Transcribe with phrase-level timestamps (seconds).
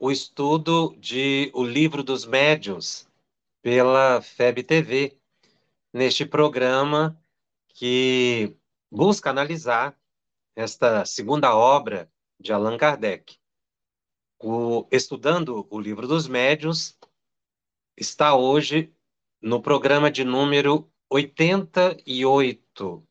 [0.00, 3.06] o estudo de O Livro dos Médiuns
[3.60, 5.18] pela FEB TV,
[5.92, 7.22] neste programa
[7.68, 8.56] que
[8.90, 9.94] busca analisar
[10.56, 13.38] esta segunda obra de Allan Kardec.
[14.42, 16.96] O, estudando o Livro dos Médiuns
[17.94, 18.90] está hoje
[19.38, 23.06] no programa de número 88.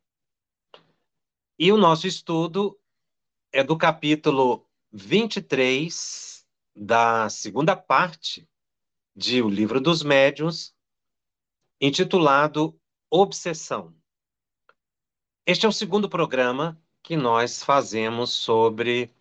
[1.59, 2.79] E o nosso estudo
[3.51, 6.28] é do capítulo 23
[6.75, 8.47] da segunda parte
[9.15, 10.73] de O Livro dos Médiuns,
[11.79, 13.93] intitulado Obsessão.
[15.45, 19.11] Este é o segundo programa que nós fazemos sobre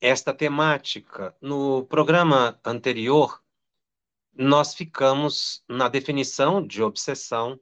[0.00, 1.36] esta temática.
[1.40, 3.42] No programa anterior,
[4.32, 7.60] nós ficamos na definição de obsessão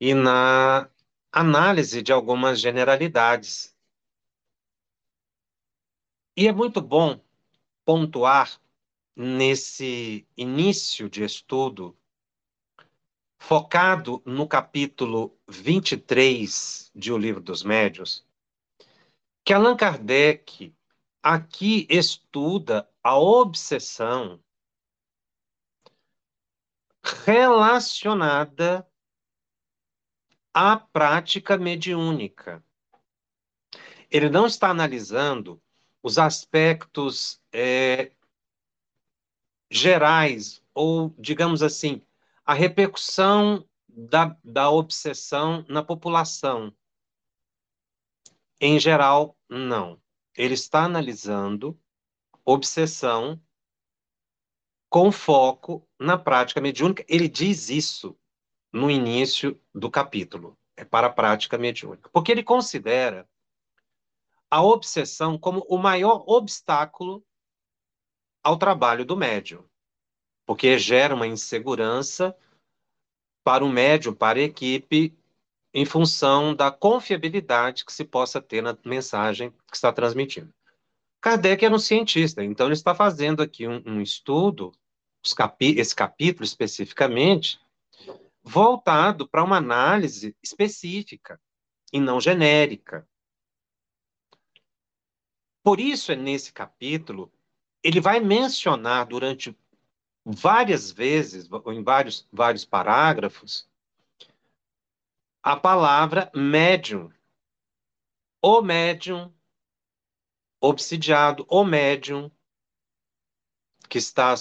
[0.00, 0.88] e na
[1.32, 3.74] análise de algumas generalidades.
[6.36, 7.23] E é muito bom
[7.84, 8.60] pontuar
[9.14, 11.96] nesse início de estudo,
[13.38, 18.26] focado no capítulo 23 de O Livro dos Médios,
[19.44, 20.74] que Allan Kardec
[21.22, 24.42] aqui estuda a obsessão
[27.02, 28.88] relacionada
[30.52, 32.64] à prática mediúnica.
[34.10, 35.62] Ele não está analisando
[36.04, 38.12] os aspectos é,
[39.70, 42.02] gerais, ou, digamos assim,
[42.44, 46.76] a repercussão da, da obsessão na população.
[48.60, 49.98] Em geral, não.
[50.36, 51.80] Ele está analisando
[52.44, 53.40] obsessão
[54.90, 57.02] com foco na prática mediúnica.
[57.08, 58.14] Ele diz isso
[58.70, 60.58] no início do capítulo.
[60.76, 62.10] É para a prática mediúnica.
[62.12, 63.26] Porque ele considera
[64.54, 67.26] a obsessão como o maior obstáculo
[68.40, 69.64] ao trabalho do médium,
[70.46, 72.36] porque gera uma insegurança
[73.42, 75.12] para o médium, para a equipe,
[75.74, 80.54] em função da confiabilidade que se possa ter na mensagem que está transmitindo.
[81.20, 84.70] Kardec era um cientista, então ele está fazendo aqui um, um estudo,
[85.36, 87.58] capi esse capítulo especificamente,
[88.40, 91.40] voltado para uma análise específica
[91.92, 93.04] e não genérica.
[95.64, 97.32] Por isso, é nesse capítulo,
[97.82, 99.58] ele vai mencionar durante
[100.22, 103.66] várias vezes, em vários, vários parágrafos,
[105.42, 107.10] a palavra médium.
[108.42, 109.32] O médium
[110.60, 112.30] obsidiado, o médium
[113.88, 114.34] que está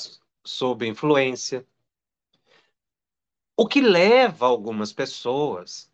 [0.43, 1.65] sob influência.
[3.55, 5.89] O que leva algumas pessoas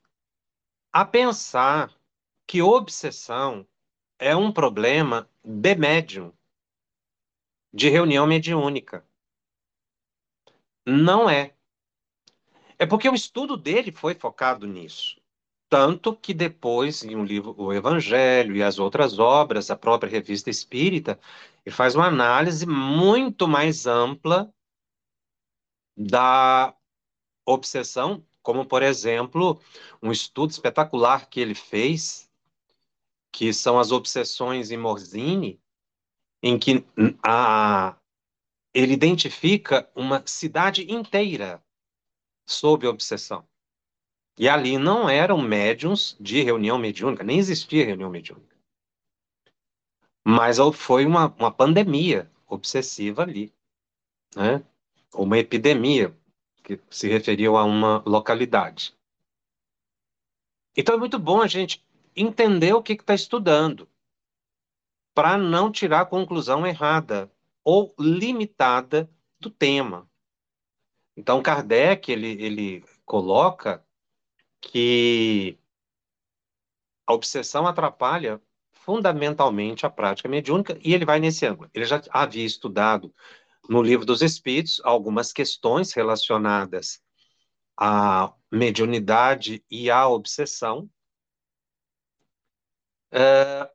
[0.91, 1.95] a pensar
[2.47, 3.67] que obsessão
[4.19, 6.33] é um problema de médium,
[7.73, 9.05] de reunião mediúnica.
[10.85, 11.55] Não é.
[12.77, 15.19] É porque o estudo dele foi focado nisso.
[15.69, 20.49] Tanto que depois, em um livro, o Evangelho e as outras obras, a própria Revista
[20.49, 21.19] Espírita,
[21.65, 24.51] ele faz uma análise muito mais ampla
[25.95, 26.75] da
[27.45, 29.61] obsessão, como, por exemplo,
[30.01, 32.28] um estudo espetacular que ele fez
[33.31, 35.61] que são as obsessões em Morzine,
[36.41, 36.85] em que
[37.23, 37.97] a,
[38.73, 41.63] ele identifica uma cidade inteira
[42.47, 43.47] sob obsessão.
[44.37, 48.55] E ali não eram médiums de reunião mediúnica, nem existia reunião mediúnica.
[50.23, 53.53] Mas foi uma, uma pandemia obsessiva ali,
[54.35, 54.63] né?
[55.13, 56.15] uma epidemia
[56.63, 58.95] que se referiu a uma localidade.
[60.75, 61.83] Então é muito bom a gente
[62.15, 63.89] entender o que está estudando,
[65.13, 67.31] para não tirar a conclusão errada
[67.63, 69.09] ou limitada
[69.39, 70.09] do tema.
[71.15, 73.85] Então, Kardec ele, ele coloca
[74.61, 75.59] que
[77.05, 78.41] a obsessão atrapalha
[78.71, 81.69] fundamentalmente a prática mediúnica e ele vai nesse ângulo.
[81.73, 83.13] Ele já havia estudado
[83.67, 87.01] no Livro dos Espíritos algumas questões relacionadas
[87.77, 90.89] à mediunidade e à obsessão,
[93.11, 93.69] Uh,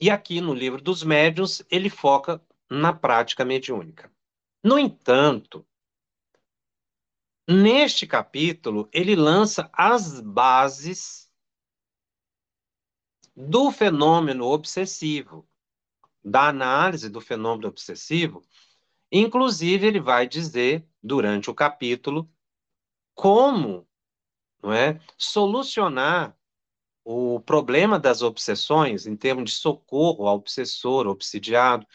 [0.00, 4.10] e aqui no livro dos médiuns, ele foca na prática mediúnica.
[4.62, 5.66] No entanto,
[7.48, 11.30] neste capítulo, ele lança as bases
[13.34, 15.48] do fenômeno obsessivo,
[16.22, 18.42] da análise do fenômeno obsessivo.
[19.10, 22.30] Inclusive, ele vai dizer, durante o capítulo,
[23.14, 23.88] como
[24.62, 26.36] não é, solucionar
[27.04, 31.86] o problema das obsessões em termos de socorro ao obsessor, obsidiado.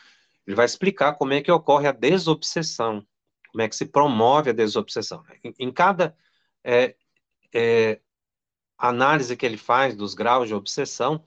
[0.46, 3.06] Ele vai explicar como é que ocorre a desobsessão,
[3.52, 5.24] como é que se promove a desobsessão.
[5.44, 6.16] Em, em cada
[6.64, 6.96] é,
[7.54, 8.02] é,
[8.78, 11.24] análise que ele faz dos graus de obsessão,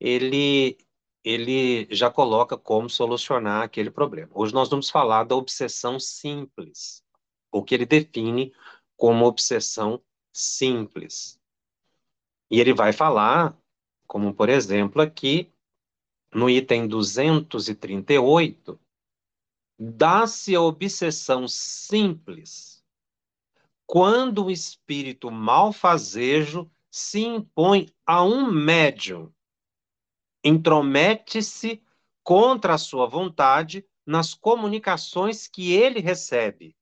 [0.00, 0.78] ele,
[1.24, 4.30] ele já coloca como solucionar aquele problema.
[4.34, 7.02] Hoje nós vamos falar da obsessão simples,
[7.50, 8.52] o que ele define
[8.96, 10.02] como obsessão
[10.32, 11.37] simples.
[12.50, 13.56] E ele vai falar,
[14.06, 15.52] como por exemplo aqui,
[16.32, 18.78] no item 238,
[19.78, 22.78] dá-se a obsessão simples
[23.88, 29.32] quando o espírito malfazejo se impõe a um médium,
[30.44, 31.82] intromete-se
[32.22, 36.76] contra a sua vontade nas comunicações que ele recebe,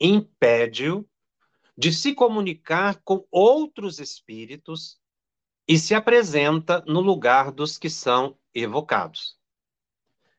[0.00, 1.06] impede-o
[1.80, 5.00] de se comunicar com outros espíritos
[5.66, 9.38] e se apresenta no lugar dos que são evocados.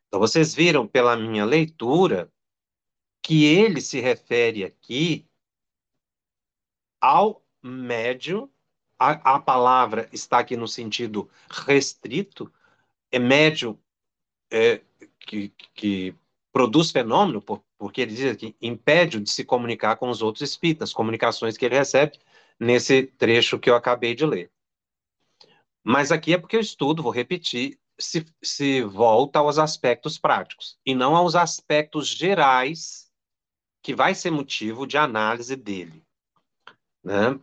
[0.07, 2.31] Então, vocês viram pela minha leitura
[3.23, 5.27] que ele se refere aqui
[6.99, 8.47] ao médium,
[8.99, 12.53] a, a palavra está aqui no sentido restrito,
[13.11, 13.79] é médium
[14.51, 14.79] é,
[15.19, 16.15] que, que
[16.53, 17.41] produz fenômeno,
[17.81, 21.73] porque ele diz que impede de se comunicar com os outros espíritas, comunicações que ele
[21.73, 22.19] recebe
[22.59, 24.51] nesse trecho que eu acabei de ler.
[25.83, 30.93] Mas aqui é porque eu estudo, vou repetir, se, se volta aos aspectos práticos e
[30.93, 33.11] não aos aspectos gerais
[33.81, 36.03] que vai ser motivo de análise dele.
[37.03, 37.39] Né?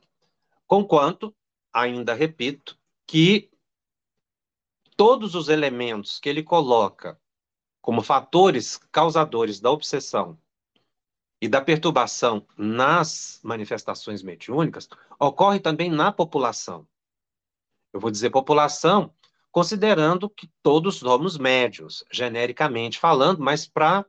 [0.69, 1.35] Conquanto,
[1.73, 3.51] ainda repito, que
[4.97, 7.21] todos os elementos que ele coloca
[7.89, 10.39] como fatores causadores da obsessão
[11.41, 16.87] e da perturbação nas manifestações mediúnicas, ocorre também na população.
[17.91, 19.11] Eu vou dizer população,
[19.51, 24.05] considerando que todos somos médios, genericamente falando, mas para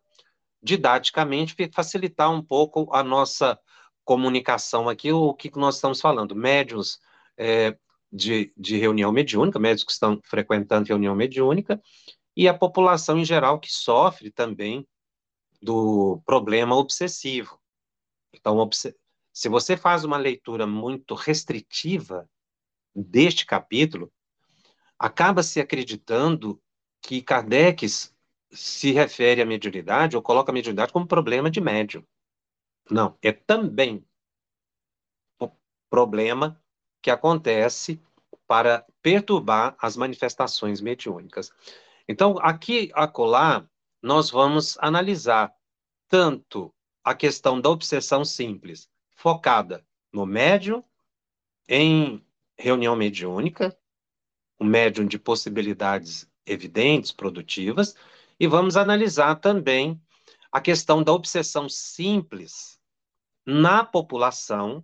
[0.61, 3.57] didaticamente facilitar um pouco a nossa
[4.03, 6.35] comunicação aqui, o que nós estamos falando.
[6.35, 6.99] Médios
[7.37, 7.77] é,
[8.11, 11.81] de, de reunião mediúnica, médios que estão frequentando reunião mediúnica,
[12.39, 14.87] e a população em geral que sofre também
[15.61, 17.59] do problema obsessivo.
[18.33, 18.57] Então,
[19.33, 22.29] se você faz uma leitura muito restritiva
[22.95, 24.09] deste capítulo,
[24.97, 26.63] acaba se acreditando
[27.01, 27.85] que Kardec
[28.51, 32.07] se refere à mediunidade ou coloca a mediunidade como problema de médium.
[32.89, 34.01] Não, é também
[35.37, 35.51] o
[35.89, 36.57] problema
[37.01, 38.01] que acontece
[38.47, 41.51] para perturbar as manifestações mediúnicas.
[42.11, 43.69] Então, aqui, acolá,
[44.01, 45.53] nós vamos analisar
[46.07, 46.73] tanto
[47.03, 50.83] a questão da obsessão simples, focada no médium,
[51.67, 52.25] em
[52.57, 53.77] reunião mediúnica,
[54.59, 57.93] um médium de possibilidades evidentes, produtivas,
[58.39, 60.01] e vamos analisar também
[60.51, 62.79] a questão da obsessão simples
[63.45, 64.83] na população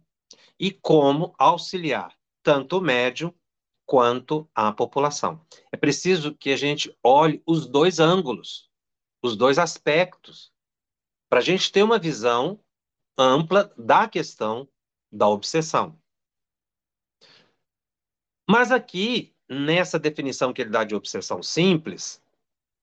[0.60, 3.34] e como auxiliar tanto o médium
[3.86, 5.46] quanto à população.
[5.72, 8.70] É preciso que a gente olhe os dois ângulos,
[9.22, 10.52] os dois aspectos,
[11.30, 12.60] para a gente ter uma visão
[13.18, 14.68] ampla da questão
[15.12, 15.98] da obsessão.
[18.50, 22.22] Mas aqui, nessa definição que ele dá de obsessão simples,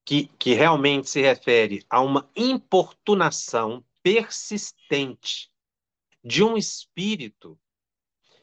[0.05, 5.51] que, que realmente se refere a uma importunação persistente
[6.25, 7.59] de um espírito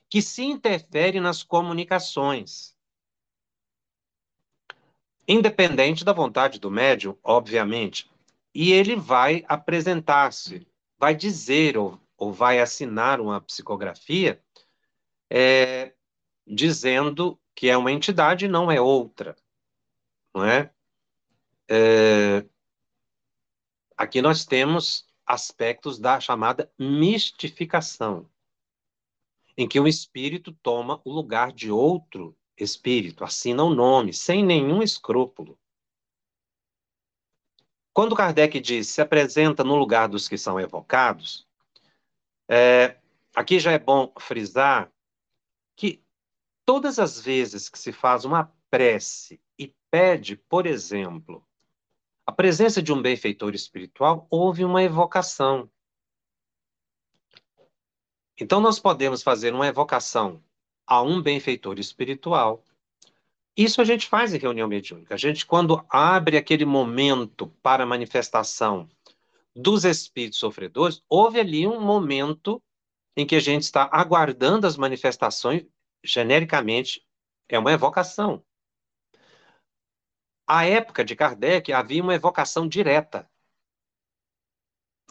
[0.09, 2.75] que se interfere nas comunicações.
[5.27, 8.09] Independente da vontade do médium, obviamente,
[8.53, 14.43] e ele vai apresentar-se, vai dizer ou, ou vai assinar uma psicografia
[15.29, 15.93] é,
[16.47, 19.35] dizendo que é uma entidade e não é outra,
[20.33, 20.71] não é?
[21.69, 22.43] é?
[23.95, 28.27] Aqui nós temos aspectos da chamada mistificação
[29.59, 34.81] em que um espírito toma o lugar de outro espírito, assina o nome, sem nenhum
[34.81, 35.59] escrúpulo.
[37.91, 41.45] Quando Kardec diz se apresenta no lugar dos que são evocados,
[42.47, 42.99] é,
[43.35, 44.89] aqui já é bom frisar
[45.75, 46.01] que
[46.65, 51.45] todas as vezes que se faz uma prece e pede, por exemplo,
[52.25, 55.69] a presença de um benfeitor espiritual, houve uma evocação.
[58.39, 60.41] Então, nós podemos fazer uma evocação
[60.87, 62.63] a um benfeitor espiritual.
[63.55, 65.13] Isso a gente faz em reunião mediúnica.
[65.13, 68.89] A gente, quando abre aquele momento para manifestação
[69.53, 72.63] dos espíritos sofredores, houve ali um momento
[73.15, 75.65] em que a gente está aguardando as manifestações,
[76.01, 77.05] genericamente,
[77.49, 78.41] é uma evocação.
[80.47, 83.29] À época de Kardec, havia uma evocação direta,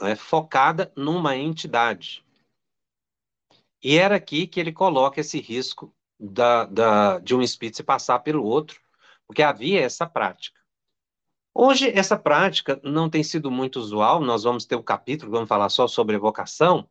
[0.01, 2.25] né, focada numa entidade.
[3.83, 8.19] E era aqui que ele coloca esse risco da, da, de um espírito se passar
[8.21, 8.81] pelo outro,
[9.27, 10.59] porque havia essa prática.
[11.55, 15.69] Hoje, essa prática não tem sido muito usual, nós vamos ter um capítulo, vamos falar
[15.69, 16.89] só sobre evocação,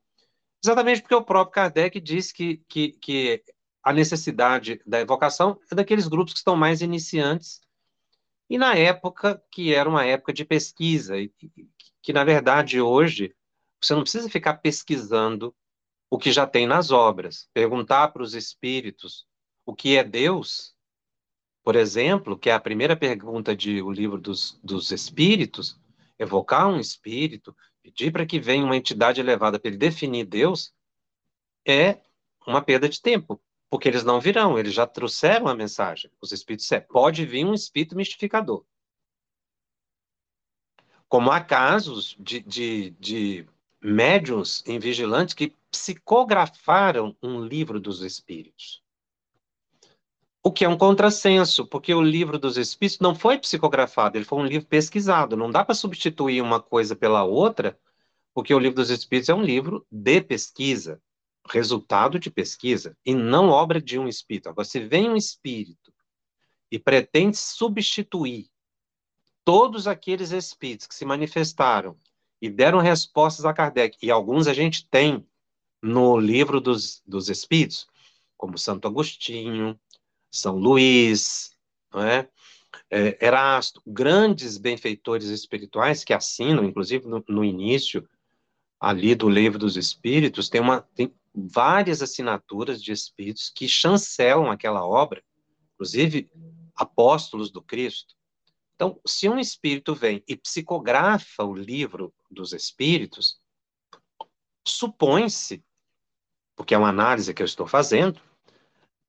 [0.64, 3.44] exatamente porque o próprio Kardec disse que, que, que
[3.84, 7.62] a necessidade da evocação é daqueles grupos que estão mais iniciantes,
[8.50, 11.70] e na época que era uma época de pesquisa, que,
[12.02, 13.36] que na verdade hoje
[13.82, 15.56] você não precisa ficar pesquisando
[16.10, 17.50] o que já tem nas obras.
[17.54, 19.26] Perguntar para os espíritos
[19.66, 20.76] o que é Deus,
[21.64, 25.78] por exemplo, que é a primeira pergunta de o livro dos, dos espíritos,
[26.18, 30.74] evocar um espírito, pedir para que venha uma entidade elevada para ele definir Deus,
[31.68, 32.00] é
[32.46, 36.10] uma perda de tempo, porque eles não virão, eles já trouxeram a mensagem.
[36.22, 38.66] Os espíritos disseram, pode vir um espírito mistificador.
[41.10, 43.50] Como há casos de, de, de
[43.82, 48.82] médiums em vigilantes que psicografaram um livro dos espíritos.
[50.44, 54.40] O que é um contrassenso, porque o livro dos espíritos não foi psicografado, ele foi
[54.40, 55.36] um livro pesquisado.
[55.36, 57.78] Não dá para substituir uma coisa pela outra,
[58.34, 61.02] porque o livro dos espíritos é um livro de pesquisa,
[61.50, 64.50] resultado de pesquisa, e não obra de um espírito.
[64.50, 65.94] Agora, se vem um espírito
[66.72, 68.48] e pretende substituir
[69.44, 71.98] todos aqueles espíritos que se manifestaram
[72.42, 75.26] e deram respostas a Kardec, e alguns a gente tem
[75.82, 77.88] no livro dos, dos Espíritos,
[78.36, 79.80] como Santo Agostinho,
[80.32, 81.52] São Luís,
[81.92, 82.30] não é?
[82.90, 88.08] É, Erasto, grandes benfeitores espirituais que assinam, inclusive no, no, início
[88.80, 94.86] ali do livro dos Espíritos, tem, uma, tem várias assinaturas de espíritos que chancelam aquela
[94.86, 95.24] obra,
[95.74, 96.30] inclusive
[96.76, 98.16] apóstolos do Cristo.
[98.76, 103.40] Então, se um espírito vem e psicografa o livro dos espíritos,
[104.66, 105.64] supõe-se,
[106.56, 108.22] porque é uma análise que eu estou fazendo,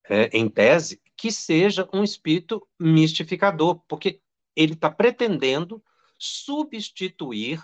[0.05, 4.21] é, em tese, que seja um espírito mistificador, porque
[4.55, 5.83] ele está pretendendo
[6.17, 7.63] substituir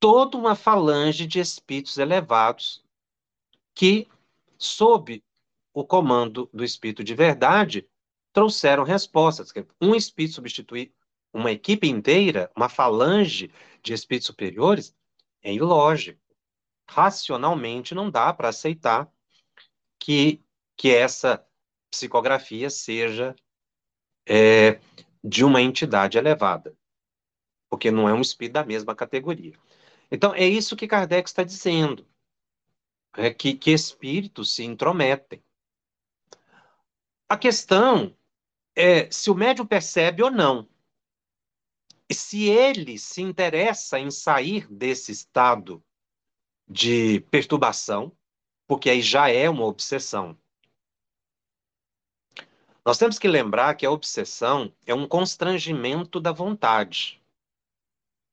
[0.00, 2.84] toda uma falange de espíritos elevados
[3.74, 4.08] que,
[4.58, 5.22] sob
[5.72, 7.88] o comando do espírito de verdade,
[8.32, 9.52] trouxeram respostas.
[9.80, 10.92] Um espírito substituir
[11.32, 13.50] uma equipe inteira, uma falange
[13.82, 14.94] de espíritos superiores,
[15.42, 16.20] é ilógico.
[16.88, 19.10] Racionalmente não dá para aceitar
[19.98, 20.42] que,
[20.76, 21.44] que essa
[21.90, 23.34] psicografia seja
[24.26, 24.80] é,
[25.22, 26.76] de uma entidade elevada,
[27.68, 29.56] porque não é um espírito da mesma categoria.
[30.10, 32.06] Então, é isso que Kardec está dizendo,
[33.16, 35.42] é que, que espíritos se intrometem.
[37.28, 38.16] A questão
[38.76, 40.68] é se o médium percebe ou não.
[42.12, 45.82] E se ele se interessa em sair desse estado
[46.68, 48.14] de perturbação,
[48.66, 50.38] porque aí já é uma obsessão.
[52.84, 57.18] Nós temos que lembrar que a obsessão é um constrangimento da vontade.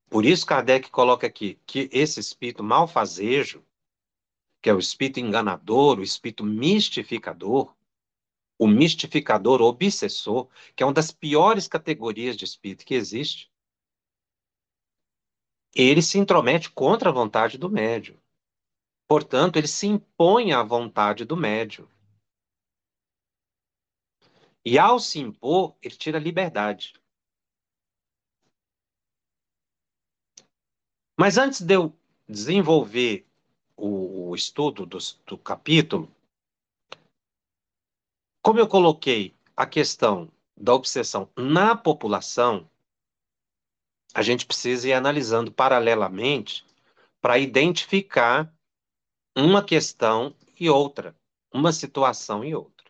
[0.09, 3.63] Por isso, Kardec coloca aqui que esse espírito malfazejo,
[4.61, 7.73] que é o espírito enganador, o espírito mistificador,
[8.57, 13.49] o mistificador obsessor, que é uma das piores categorias de espírito que existe,
[15.75, 18.17] ele se intromete contra a vontade do médium.
[19.07, 21.87] Portanto, ele se impõe à vontade do médium.
[24.63, 26.93] E ao se impor, ele tira liberdade.
[31.17, 31.93] Mas antes de eu
[32.27, 33.27] desenvolver
[33.75, 36.13] o, o estudo do, do capítulo,
[38.41, 42.69] como eu coloquei a questão da obsessão na população,
[44.13, 46.65] a gente precisa ir analisando paralelamente
[47.21, 48.53] para identificar
[49.35, 51.15] uma questão e outra,
[51.53, 52.89] uma situação e outra.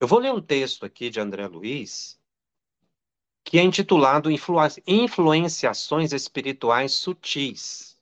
[0.00, 2.20] Eu vou ler um texto aqui de André Luiz,
[3.44, 4.28] que é intitulado
[4.86, 8.00] Influenciações Espirituais Sutis.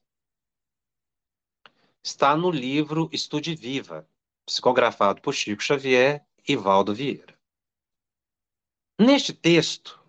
[2.02, 4.08] Está no livro Estude Viva,
[4.46, 7.38] psicografado por Chico Xavier e Valdo Vieira.
[8.98, 10.00] Neste texto,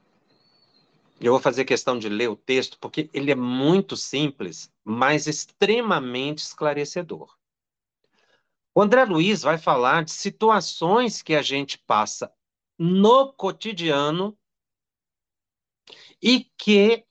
[1.24, 6.40] Eu vou fazer questão de ler o texto, porque ele é muito simples, mas extremamente
[6.40, 7.38] esclarecedor.
[8.74, 12.34] O André Luiz vai falar de situações que a gente passa
[12.80, 14.36] no cotidiano
[16.20, 17.06] e que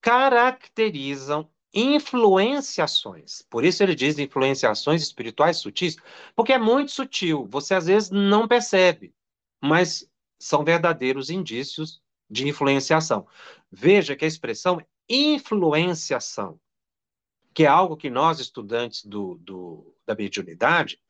[0.00, 3.42] caracterizam influenciações.
[3.50, 5.96] Por isso ele diz influenciações espirituais sutis,
[6.34, 9.14] porque é muito sutil, você às vezes não percebe,
[9.62, 13.26] mas são verdadeiros indícios de influenciação.
[13.70, 16.60] Veja que a expressão influenciação,
[17.54, 21.00] que é algo que nós, estudantes do, do da mediunidade,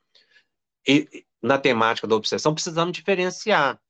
[0.86, 3.80] e, na temática da obsessão, precisamos diferenciar.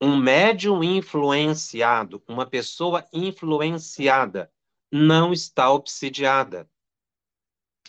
[0.00, 4.52] Um médium influenciado, uma pessoa influenciada,
[4.92, 6.68] não está obsidiada.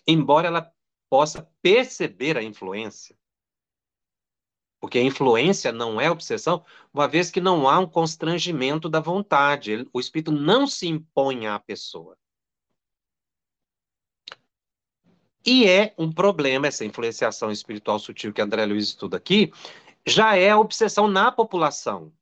[0.06, 0.74] Embora ela
[1.10, 3.18] possa perceber a influência.
[4.80, 9.88] Porque a influência não é obsessão, uma vez que não há um constrangimento da vontade.
[9.92, 12.18] O espírito não se impõe à pessoa.
[15.46, 19.52] E é um problema essa influenciação espiritual sutil que André Luiz estuda aqui,
[20.06, 22.14] já é a obsessão na população.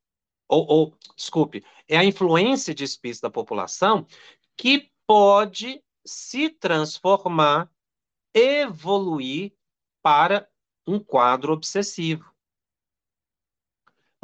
[0.47, 4.05] Ou, ou, desculpe, é a influência de espíritos da população
[4.55, 7.69] que pode se transformar,
[8.33, 9.53] evoluir
[10.03, 10.47] para
[10.85, 12.34] um quadro obsessivo.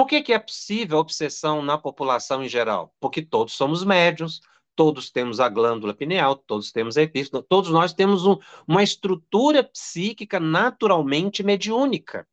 [0.02, 2.92] Por que, que é possível a obsessão na população em geral?
[3.00, 4.42] Porque todos somos médios,
[4.76, 8.36] todos temos a glândula pineal, todos temos a epífise, todos nós temos um,
[8.68, 12.28] uma estrutura psíquica naturalmente mediúnica.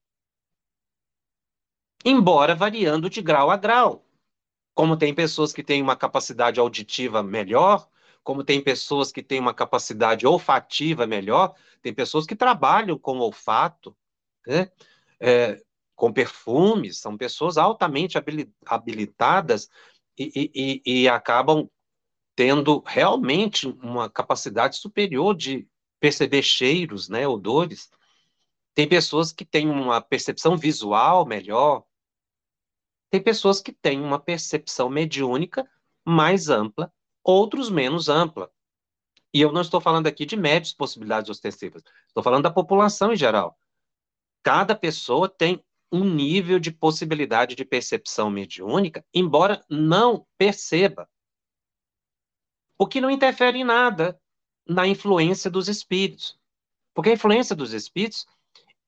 [2.03, 4.03] Embora variando de grau a grau.
[4.75, 7.87] Como tem pessoas que têm uma capacidade auditiva melhor,
[8.25, 13.95] como tem pessoas que têm uma capacidade olfativa melhor, tem pessoas que trabalham com olfato,
[14.47, 14.71] né?
[15.21, 15.61] É,
[15.99, 18.17] com perfumes, são pessoas altamente
[18.65, 19.69] habilitadas
[20.17, 21.69] e, e, e acabam
[22.37, 25.69] tendo realmente uma capacidade superior de
[25.99, 27.91] perceber cheiros, né, odores.
[28.77, 31.83] Tem pessoas que têm uma percepção visual melhor,
[33.11, 35.69] tem pessoas que têm uma percepção mediúnica
[36.05, 36.93] mais ampla,
[37.25, 38.49] outros menos ampla.
[39.35, 43.17] E eu não estou falando aqui de médios possibilidades ostensivas, estou falando da população em
[43.17, 43.59] geral.
[44.45, 51.09] Cada pessoa tem um nível de possibilidade de percepção mediúnica, embora não perceba.
[52.79, 54.21] O que não interfere em nada
[54.67, 56.39] na influência dos espíritos.
[56.95, 58.27] Porque a influência dos espíritos,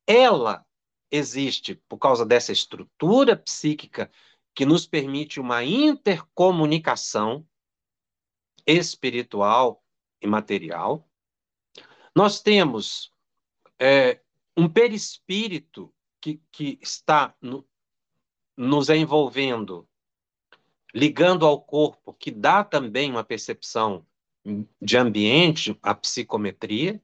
[0.06, 0.64] ela
[1.10, 4.10] existe por causa dessa estrutura psíquica
[4.54, 7.46] que nos permite uma intercomunicação
[8.66, 9.82] espiritual
[10.20, 11.08] e material.
[12.14, 13.12] Nós temos
[13.78, 14.20] é,
[14.56, 17.66] um perispírito que, que está no,
[18.56, 19.88] nos envolvendo,
[20.94, 24.06] ligando ao corpo, que dá também uma percepção
[24.80, 27.02] de ambiente, a psicometria.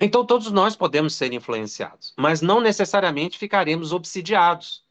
[0.00, 4.84] Então, todos nós podemos ser influenciados, mas não necessariamente ficaremos obsidiados.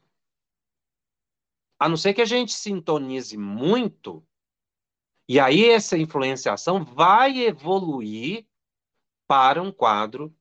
[1.78, 4.26] A não ser que a gente sintonize muito,
[5.28, 8.46] e aí essa influenciação vai evoluir
[9.26, 10.34] para um quadro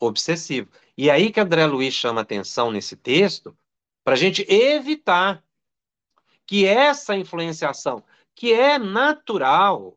[0.00, 0.70] obsessivo.
[0.96, 3.56] E aí que André Luiz chama atenção nesse texto,
[4.02, 5.44] para a gente evitar
[6.46, 8.02] que essa influenciação,
[8.34, 9.96] que é natural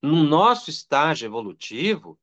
[0.00, 2.18] no nosso estágio evolutivo,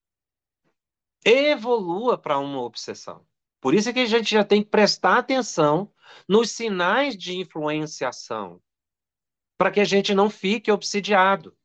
[1.23, 3.25] evolua para uma obsessão.
[3.59, 5.91] Por isso é que a gente já tem que prestar atenção
[6.27, 8.59] nos sinais de influenciação,
[9.57, 11.55] para que a gente não fique obsidiado,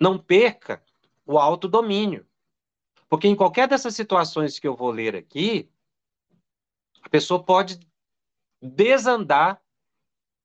[0.00, 0.82] não perca
[1.26, 2.26] o autodomínio.
[3.12, 5.70] Porque em qualquer dessas situações que eu vou ler aqui,
[7.02, 7.78] a pessoa pode
[8.58, 9.62] desandar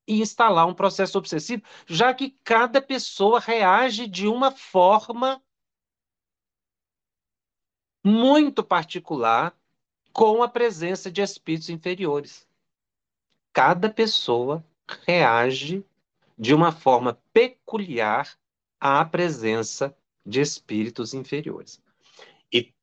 [0.06, 5.42] e instalar um processo obsessivo, já que cada pessoa reage de uma forma
[8.04, 9.58] muito particular
[10.12, 12.46] com a presença de espíritos inferiores.
[13.50, 14.62] Cada pessoa
[15.06, 15.82] reage
[16.36, 18.38] de uma forma peculiar
[18.78, 21.80] à presença de espíritos inferiores.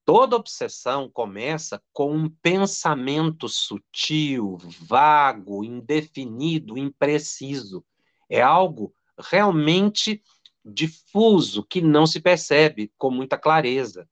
[0.05, 7.83] Toda obsessão começa com um pensamento sutil, vago, indefinido, impreciso.
[8.29, 10.21] É algo realmente
[10.63, 14.07] difuso que não se percebe com muita clareza.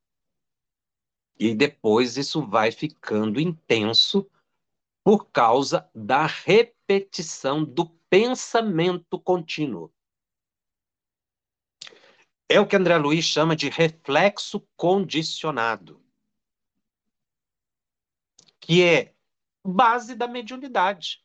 [1.40, 4.28] E depois isso vai ficando intenso
[5.04, 9.93] por causa da repetição do pensamento contínuo.
[12.50, 16.04] É o que André Luiz chama de reflexo condicionado,
[18.60, 19.16] que é
[19.66, 21.24] base da mediunidade.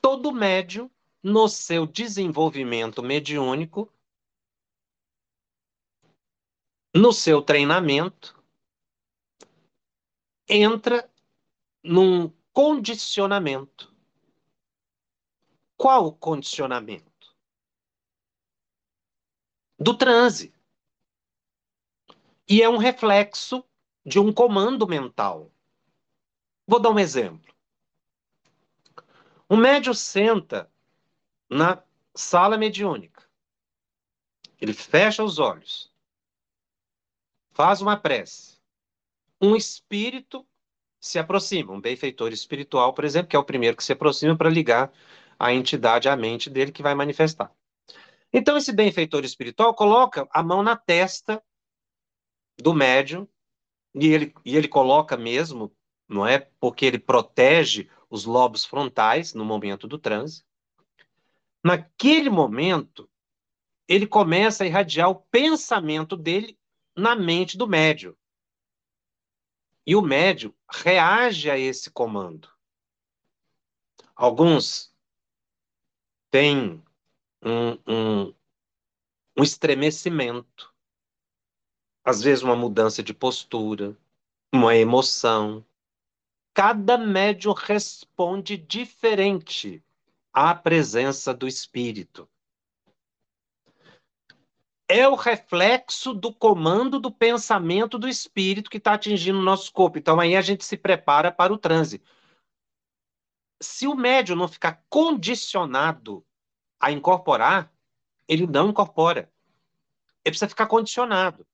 [0.00, 0.90] todo médium,
[1.22, 3.92] no seu desenvolvimento mediúnico,
[6.94, 8.42] no seu treinamento,
[10.48, 11.08] entra
[11.84, 13.94] num condicionamento.
[15.76, 17.09] Qual o condicionamento?
[19.80, 20.52] Do transe.
[22.46, 23.64] E é um reflexo
[24.04, 25.50] de um comando mental.
[26.66, 27.54] Vou dar um exemplo.
[29.48, 30.70] O médium senta
[31.48, 31.82] na
[32.14, 33.28] sala mediúnica.
[34.60, 35.90] Ele fecha os olhos,
[37.50, 38.60] faz uma prece.
[39.40, 40.46] Um espírito
[41.00, 44.50] se aproxima, um benfeitor espiritual, por exemplo, que é o primeiro que se aproxima para
[44.50, 44.92] ligar
[45.38, 47.50] a entidade à mente dele que vai manifestar.
[48.32, 51.42] Então, esse benfeitor espiritual coloca a mão na testa
[52.58, 53.26] do médium,
[53.94, 55.74] e ele, e ele coloca mesmo,
[56.08, 56.38] não é?
[56.60, 60.44] Porque ele protege os lobos frontais no momento do transe.
[61.62, 63.10] Naquele momento,
[63.88, 66.58] ele começa a irradiar o pensamento dele
[66.96, 68.14] na mente do médium.
[69.86, 72.48] E o médium reage a esse comando.
[74.14, 74.94] Alguns
[76.30, 76.82] têm
[77.42, 78.34] um, um,
[79.36, 80.74] um estremecimento,
[82.04, 83.96] às vezes uma mudança de postura,
[84.52, 85.64] uma emoção.
[86.52, 89.82] Cada médium responde diferente
[90.32, 92.28] à presença do espírito
[94.90, 99.98] é o reflexo do comando do pensamento do espírito que está atingindo o nosso corpo.
[99.98, 102.02] Então aí a gente se prepara para o transe.
[103.62, 106.26] Se o médium não ficar condicionado
[106.80, 107.72] a incorporar,
[108.26, 109.30] ele não incorpora.
[110.24, 111.46] Ele precisa ficar condicionado.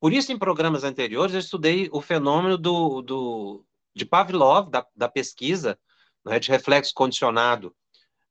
[0.00, 3.64] Por isso, em programas anteriores, eu estudei o fenômeno do, do,
[3.94, 5.78] de Pavlov, da, da pesquisa
[6.24, 7.74] né, de reflexo condicionado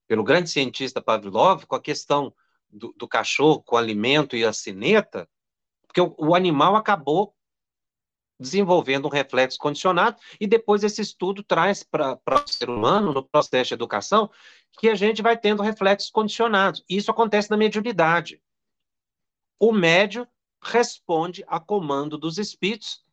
[0.08, 2.34] pelo grande cientista Pavlov, com a questão
[2.70, 5.30] do, do cachorro com alimento e a sineta,
[5.86, 7.36] porque o, o animal acabou
[8.40, 13.70] desenvolvendo um reflexo condicionado, e depois esse estudo traz para o ser humano, no processo
[13.70, 14.32] de educação,
[14.80, 16.84] que a gente vai tendo reflexos condicionados.
[16.90, 18.42] Isso acontece na mediunidade.
[19.60, 20.26] O médio
[20.64, 23.04] responde a comando dos espíritos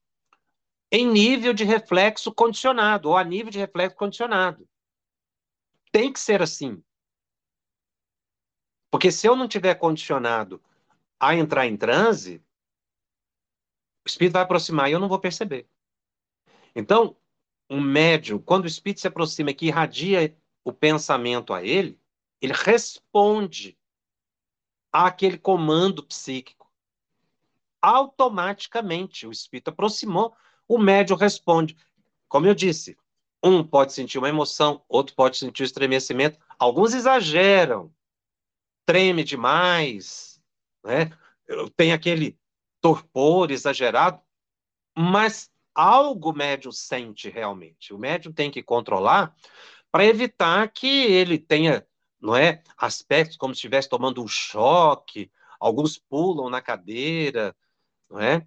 [0.92, 4.68] em nível de reflexo condicionado, ou a nível de reflexo condicionado.
[5.90, 6.80] Tem que ser assim.
[8.90, 10.62] Porque se eu não tiver condicionado
[11.18, 12.42] a entrar em transe,
[14.06, 15.68] o espírito vai aproximar e eu não vou perceber.
[16.76, 17.16] Então,
[17.68, 21.98] um médium, quando o espírito se aproxima que irradia o pensamento a ele,
[22.40, 23.76] ele responde
[24.92, 26.70] àquele comando psíquico.
[27.82, 30.36] Automaticamente, o espírito aproximou,
[30.68, 31.76] o médium responde.
[32.28, 32.96] Como eu disse,
[33.42, 36.38] um pode sentir uma emoção, outro pode sentir um estremecimento.
[36.56, 37.92] Alguns exageram,
[38.84, 40.40] treme demais,
[40.84, 41.10] né?
[41.76, 42.38] tem aquele
[42.86, 44.20] torpor exagerado,
[44.96, 47.92] mas algo o médium sente realmente.
[47.92, 49.34] O médium tem que controlar
[49.90, 51.84] para evitar que ele tenha,
[52.20, 57.56] não é, aspectos como se estivesse tomando um choque, alguns pulam na cadeira,
[58.08, 58.46] não é?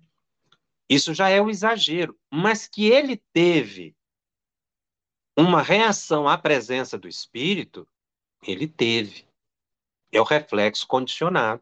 [0.87, 3.93] Isso já é um exagero, mas que ele teve
[5.37, 7.85] uma reação à presença do espírito,
[8.47, 9.27] ele teve
[10.11, 11.61] é o reflexo condicionado,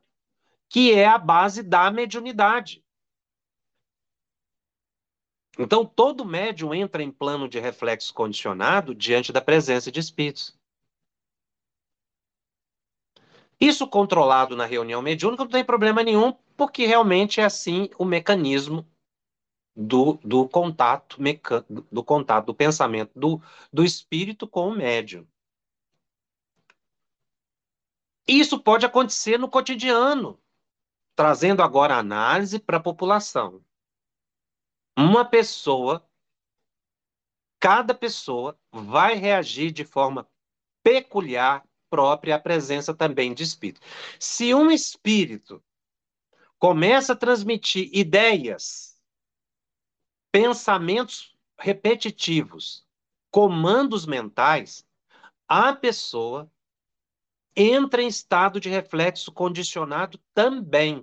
[0.69, 2.83] que é a base da mediunidade.
[5.59, 10.55] Então, todo médium entra em plano de reflexo condicionado diante da presença de espíritos.
[13.59, 18.87] Isso controlado na reunião mediúnica não tem problema nenhum, porque realmente é assim o mecanismo
[19.75, 21.17] do, do contato
[21.91, 23.41] do contato do pensamento do,
[23.73, 25.27] do espírito com o médium.
[28.27, 30.39] Isso pode acontecer no cotidiano,
[31.17, 33.65] trazendo agora a análise para a população.
[34.95, 36.07] Uma pessoa,
[37.59, 40.29] cada pessoa vai reagir de forma
[40.83, 43.81] peculiar, própria à presença também de espírito.
[44.19, 45.63] Se um espírito
[46.59, 49.01] começa a transmitir ideias,
[50.31, 52.85] pensamentos repetitivos,
[53.31, 54.87] comandos mentais,
[55.47, 56.51] a pessoa
[57.57, 61.01] entra em estado de reflexo condicionado também.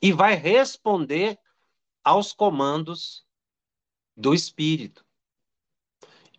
[0.00, 1.38] E vai responder
[2.02, 3.26] aos comandos
[4.16, 5.04] do espírito.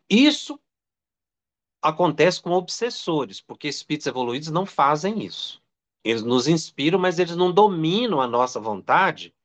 [0.09, 0.59] Isso
[1.81, 5.61] acontece com obsessores, porque espíritos evoluídos não fazem isso.
[6.03, 9.35] Eles nos inspiram, mas eles não dominam a nossa vontade,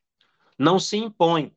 [0.59, 1.55] não se impõem.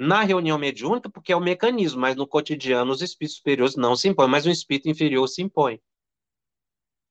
[0.00, 4.08] na reunião mediúnica, porque é o mecanismo, mas no cotidiano os espíritos superiores não se
[4.08, 5.80] impõem, mas o espírito inferior se impõe.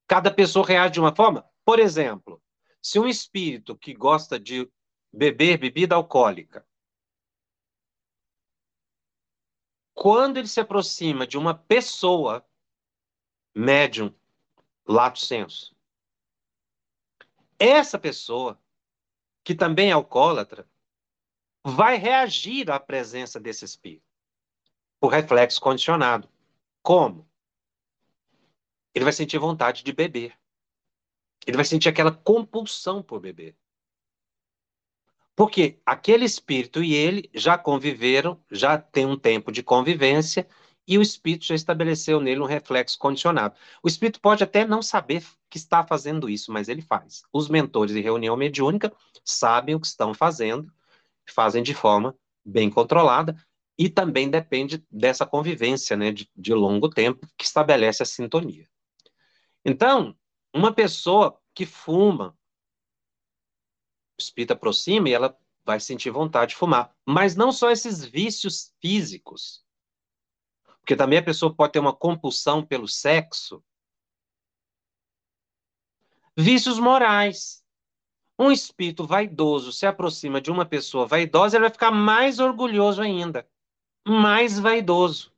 [0.08, 1.48] Cada pessoa reage de uma forma.
[1.66, 2.42] Por exemplo,
[2.82, 4.72] se um espírito que gosta de
[5.12, 6.66] beber bebida alcoólica,
[9.94, 12.48] quando ele se aproxima de uma pessoa
[13.54, 14.14] médium,
[14.88, 15.76] lato senso,
[17.60, 18.62] essa pessoa,
[19.44, 20.70] que também é alcoólatra,
[21.66, 24.06] vai reagir à presença desse espírito,
[25.00, 26.30] por reflexo condicionado.
[26.82, 27.27] Como?
[28.98, 30.34] Ele vai sentir vontade de beber.
[31.46, 33.56] Ele vai sentir aquela compulsão por beber.
[35.36, 40.48] Porque aquele espírito e ele já conviveram, já tem um tempo de convivência,
[40.88, 43.56] e o espírito já estabeleceu nele um reflexo condicionado.
[43.84, 47.22] O espírito pode até não saber que está fazendo isso, mas ele faz.
[47.32, 48.92] Os mentores de reunião mediúnica
[49.24, 50.74] sabem o que estão fazendo,
[51.30, 53.38] fazem de forma bem controlada,
[53.78, 58.68] e também depende dessa convivência né, de, de longo tempo que estabelece a sintonia.
[59.70, 60.18] Então,
[60.56, 62.30] uma pessoa que fuma,
[64.18, 66.96] o espírito aproxima e ela vai sentir vontade de fumar.
[67.06, 69.66] Mas não só esses vícios físicos,
[70.80, 73.62] porque também a pessoa pode ter uma compulsão pelo sexo.
[76.38, 77.62] Vícios morais.
[78.40, 83.46] Um espírito vaidoso se aproxima de uma pessoa vaidosa, ele vai ficar mais orgulhoso ainda,
[84.08, 85.36] mais vaidoso.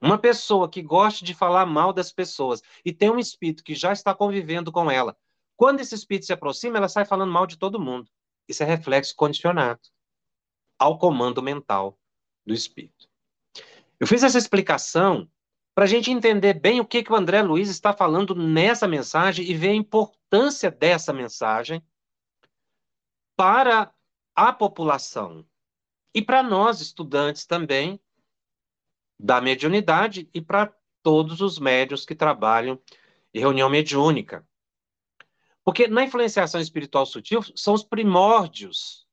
[0.00, 3.92] Uma pessoa que gosta de falar mal das pessoas e tem um espírito que já
[3.92, 5.16] está convivendo com ela,
[5.56, 8.10] quando esse espírito se aproxima, ela sai falando mal de todo mundo.
[8.48, 9.80] Isso é reflexo condicionado
[10.78, 11.98] ao comando mental
[12.44, 13.08] do espírito.
[13.98, 15.30] Eu fiz essa explicação
[15.74, 19.48] para a gente entender bem o que, que o André Luiz está falando nessa mensagem
[19.48, 21.82] e ver a importância dessa mensagem
[23.36, 23.92] para
[24.34, 25.46] a população
[26.14, 28.00] e para nós, estudantes também
[29.22, 32.80] da mediunidade e para todos os médios que trabalham
[33.34, 34.46] em reunião mediúnica.
[35.62, 39.06] Porque na influenciação espiritual sutil são os primórdios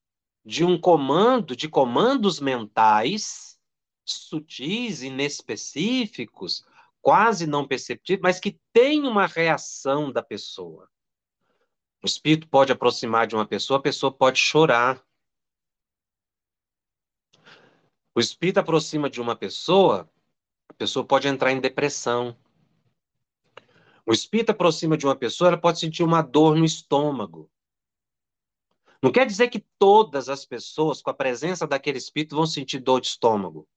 [0.46, 3.60] de um comando, de comandos mentais
[4.06, 6.66] sutis, inespecíficos,
[7.02, 10.90] quase não perceptíveis, mas que têm uma reação da pessoa.
[12.02, 15.04] O espírito pode aproximar de uma pessoa, a pessoa pode chorar.
[18.18, 20.12] O espírito aproxima de uma pessoa,
[20.68, 22.36] a pessoa pode entrar em depressão.
[24.08, 27.48] O espírito aproxima de uma pessoa, ela pode sentir uma dor no estômago.
[29.04, 33.02] Não quer dizer que todas as pessoas, com a presença daquele espírito, vão sentir dor
[33.02, 33.70] de estômago.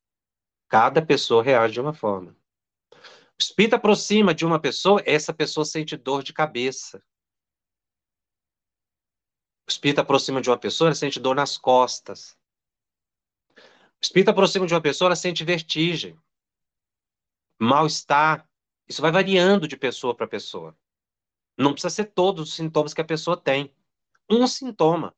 [0.69, 2.35] Cada pessoa reage de uma forma.
[2.95, 7.05] O espírito aproxima de uma pessoa, essa pessoa sente dor de cabeça.
[9.69, 12.40] O espírito aproxima de uma pessoa, ela sente dor nas costas.
[14.01, 16.19] Espírito aproxima de uma pessoa, ela sente vertigem,
[17.59, 18.49] mal-estar.
[18.89, 20.77] Isso vai variando de pessoa para pessoa.
[21.57, 23.75] Não precisa ser todos os sintomas que a pessoa tem.
[24.29, 25.15] Um sintoma.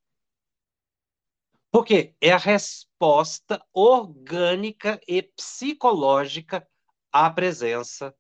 [1.70, 6.68] Porque é a resposta orgânica e psicológica
[7.10, 8.14] à presença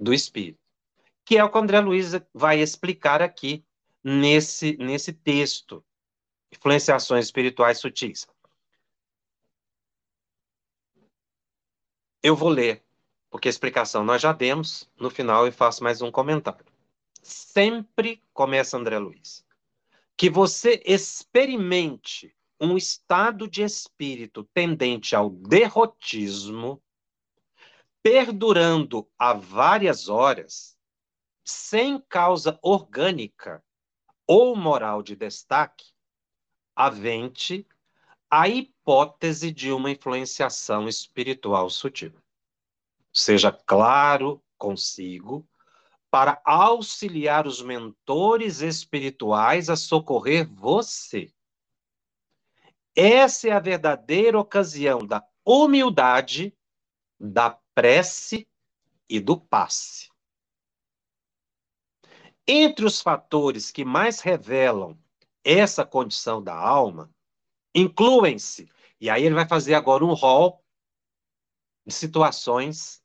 [0.00, 0.58] do espírito.
[1.24, 3.64] Que é o que o André Luiz vai explicar aqui
[4.02, 5.84] nesse, nesse texto.
[6.50, 8.26] Influenciações espirituais sutis.
[12.20, 12.82] Eu vou ler,
[13.30, 14.90] porque a explicação nós já demos.
[14.98, 16.66] No final eu faço mais um comentário.
[17.22, 19.44] Sempre, começa André Luiz,
[20.16, 26.82] que você experimente um estado de espírito tendente ao derrotismo,
[28.02, 30.76] perdurando há várias horas,
[31.44, 33.62] sem causa orgânica
[34.26, 35.92] ou moral de destaque,
[36.74, 37.66] avente
[38.30, 42.12] a hipótese de uma influenciação espiritual sutil.
[43.12, 45.48] Seja claro consigo
[46.10, 51.32] para auxiliar os mentores espirituais a socorrer você
[53.00, 56.52] essa é a verdadeira ocasião da humildade,
[57.16, 58.44] da prece
[59.08, 60.10] e do passe.
[62.44, 64.98] Entre os fatores que mais revelam
[65.44, 67.08] essa condição da alma,
[67.74, 68.68] incluem-se,
[69.00, 70.64] e aí ele vai fazer agora um rol
[71.86, 73.02] de situações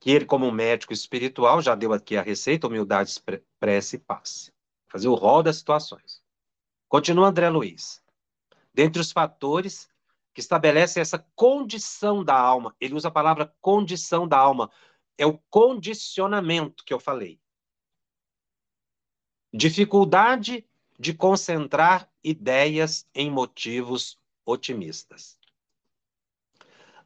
[0.00, 3.14] que ele, como médico espiritual, já deu aqui a receita, humildade,
[3.58, 4.52] prece e passe.
[4.88, 6.22] Fazer o rol das situações.
[6.88, 8.02] Continua André Luiz
[8.72, 9.90] dentre os fatores
[10.32, 12.76] que estabelecem essa condição da alma.
[12.80, 14.70] Ele usa a palavra condição da alma.
[15.16, 17.40] É o condicionamento que eu falei.
[19.52, 20.64] Dificuldade
[20.98, 25.38] de concentrar ideias em motivos otimistas.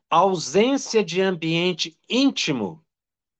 [0.09, 2.85] ausência de ambiente íntimo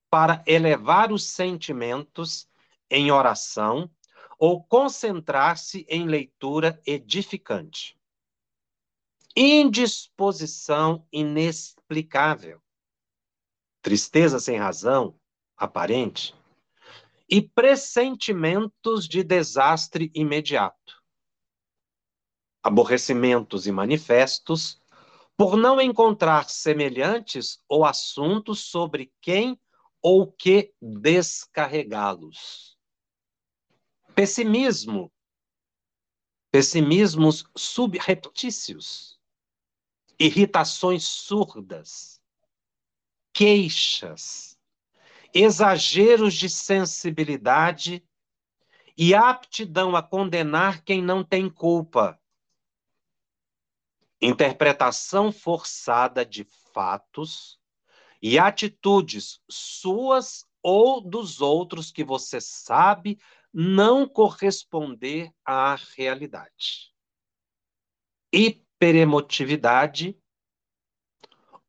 [0.09, 2.49] para elevar os sentimentos
[2.91, 3.91] em oração
[4.39, 7.95] ou concentrar-se em leitura edificante.
[9.37, 12.61] Indisposição inexplicável.
[13.83, 15.15] Tristeza sem razão,
[15.57, 16.35] aparente.
[17.35, 21.03] E pressentimentos de desastre imediato.
[22.63, 24.79] Aborrecimentos e manifestos
[25.35, 29.59] por não encontrar semelhantes ou assuntos sobre quem
[30.03, 32.77] ou que descarregá-los.
[34.15, 35.11] Pessimismo,
[36.51, 39.19] pessimismos subreptícios,
[40.19, 42.21] irritações surdas,
[43.33, 44.52] queixas,
[45.33, 48.05] exageros de sensibilidade
[48.97, 52.19] e aptidão a condenar quem não tem culpa
[54.23, 57.61] interpretação forçada de fatos
[58.23, 63.19] e atitudes suas ou dos outros que você sabe
[63.53, 66.95] não corresponder à realidade.
[68.33, 70.17] Hiperemotividade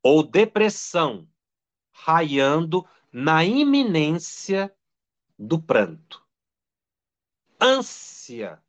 [0.04, 1.28] ou depressão
[1.91, 4.76] raiando na iminência
[5.38, 6.28] do pranto.
[7.62, 8.62] Ânsia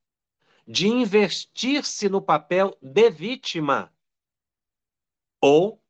[0.69, 3.91] de investir-se no papel de vítima
[5.41, 5.83] ou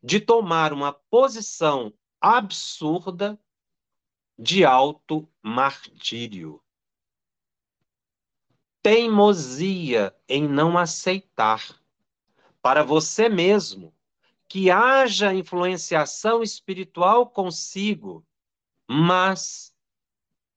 [0.00, 3.38] de tomar uma posição absurda
[4.38, 6.62] de alto martírio.
[8.80, 11.80] Teimosia em não aceitar
[12.60, 13.92] para você mesmo
[14.52, 18.22] que haja influenciação espiritual consigo,
[18.86, 19.74] mas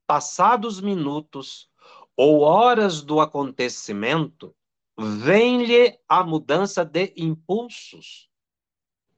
[0.06, 1.70] passados minutos
[2.14, 4.54] ou horas do acontecimento,
[5.00, 8.30] vem-lhe a mudança de impulsos,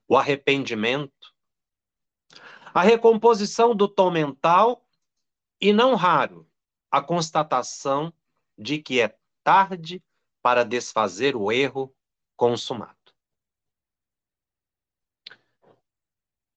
[0.06, 1.34] o arrependimento,
[2.72, 4.86] a recomposição do tom mental
[5.60, 6.48] e, não raro,
[6.88, 8.12] a constatação
[8.56, 10.00] de que é tarde
[10.40, 11.92] para desfazer o erro
[12.36, 12.97] consumado.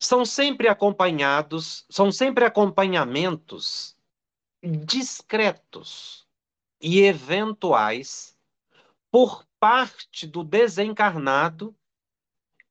[0.04, 3.96] São sempre acompanhados, são sempre acompanhamentos
[4.64, 6.28] discretos
[6.82, 8.36] e eventuais
[9.12, 11.78] por parte do desencarnado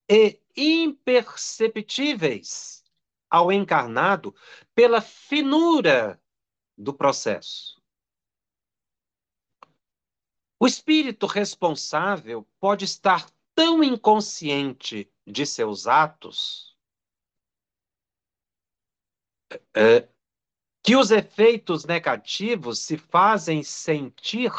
[0.08, 2.82] e imperceptíveis
[3.30, 4.34] ao encarnado
[4.74, 6.20] pela finura
[6.76, 7.80] do processo.
[10.58, 16.69] O espírito responsável pode estar tão inconsciente de seus atos
[19.74, 20.08] é,
[20.82, 24.50] que os efeitos negativos se fazem sentir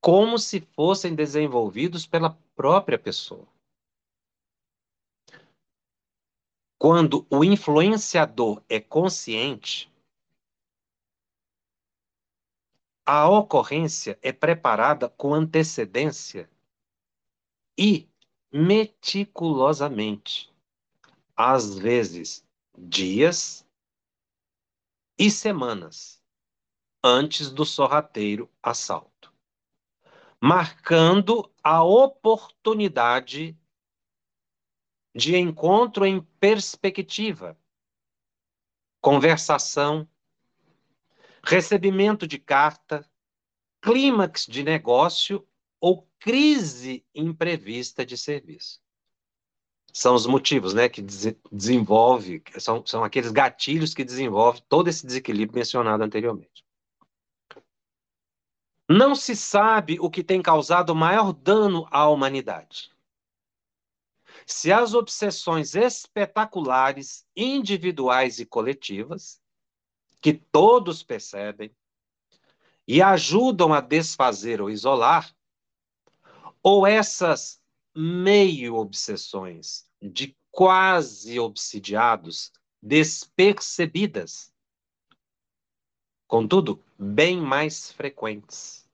[0.00, 3.48] como se fossem desenvolvidos pela própria pessoa.
[6.78, 9.90] Quando o influenciador é consciente,
[13.04, 16.48] a ocorrência é preparada com antecedência
[17.78, 18.08] e
[18.52, 20.52] meticulosamente,
[21.34, 22.45] às vezes
[22.76, 23.66] dias
[25.18, 26.22] e semanas
[27.02, 29.32] antes do sorrateiro assalto,
[30.40, 33.58] marcando a oportunidade
[35.14, 37.58] de encontro em perspectiva,
[39.00, 40.06] conversação,
[41.42, 43.08] recebimento de carta,
[43.80, 45.48] clímax de negócio
[45.80, 48.85] ou crise imprevista de serviço
[49.96, 51.00] são os motivos, né, que
[51.50, 56.62] desenvolve, são, são aqueles gatilhos que desenvolvem todo esse desequilíbrio mencionado anteriormente.
[58.86, 62.92] Não se sabe o que tem causado maior dano à humanidade.
[64.44, 69.40] Se as obsessões espetaculares, individuais e coletivas,
[70.20, 71.74] que todos percebem
[72.86, 75.34] e ajudam a desfazer ou isolar,
[76.62, 77.62] ou essas
[77.96, 84.52] meio-obsessões de quase obsidiados, despercebidas,
[86.26, 88.86] contudo, bem mais frequentes,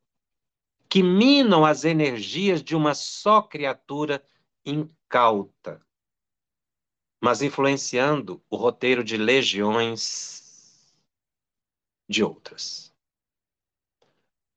[0.89, 4.25] que minam as energias de uma só criatura
[4.65, 5.85] incauta,
[7.21, 10.95] mas influenciando o roteiro de legiões
[12.09, 12.95] de outras.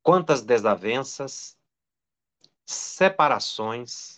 [0.04, 1.58] Quantas desavenças,
[2.66, 4.15] separações,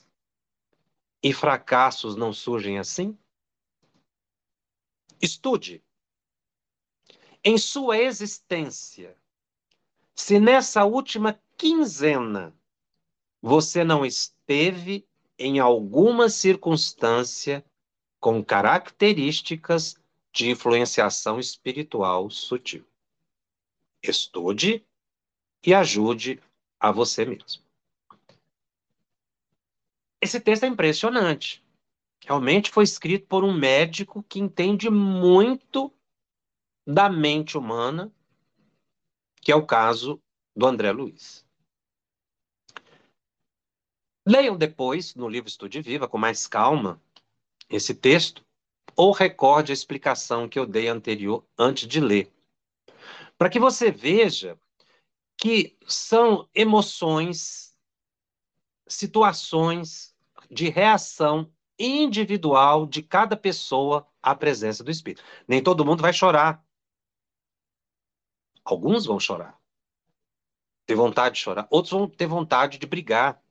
[1.21, 3.17] e fracassos não surgem assim?
[5.21, 5.83] Estude.
[7.43, 9.17] Em sua existência,
[10.13, 12.53] se nessa última quinzena
[13.41, 15.07] você não esteve
[15.37, 17.63] em alguma circunstância
[18.19, 19.95] com características
[20.31, 22.85] de influenciação espiritual sutil.
[24.01, 24.85] Estude
[25.65, 26.41] e ajude
[26.79, 27.66] a você mesmo.
[30.21, 31.63] Esse texto é impressionante.
[32.25, 35.93] Realmente foi escrito por um médico que entende muito
[36.85, 38.11] da mente humana,
[39.41, 40.21] que é o caso
[40.55, 41.45] do André Luiz.
[44.27, 47.01] Leiam depois, no livro Estude Viva, com mais calma,
[47.69, 48.45] esse texto,
[48.95, 52.31] ou recorde a explicação que eu dei anterior antes de ler.
[53.37, 54.59] Para que você veja
[55.37, 57.66] que são emoções,
[58.87, 60.15] situações
[60.49, 65.23] de reação individual de cada pessoa à presença do Espírito.
[65.47, 66.63] Nem todo mundo vai chorar.
[68.63, 69.57] Alguns vão chorar.
[70.85, 71.67] Ter vontade de chorar.
[71.69, 73.41] Outros vão ter vontade de brigar.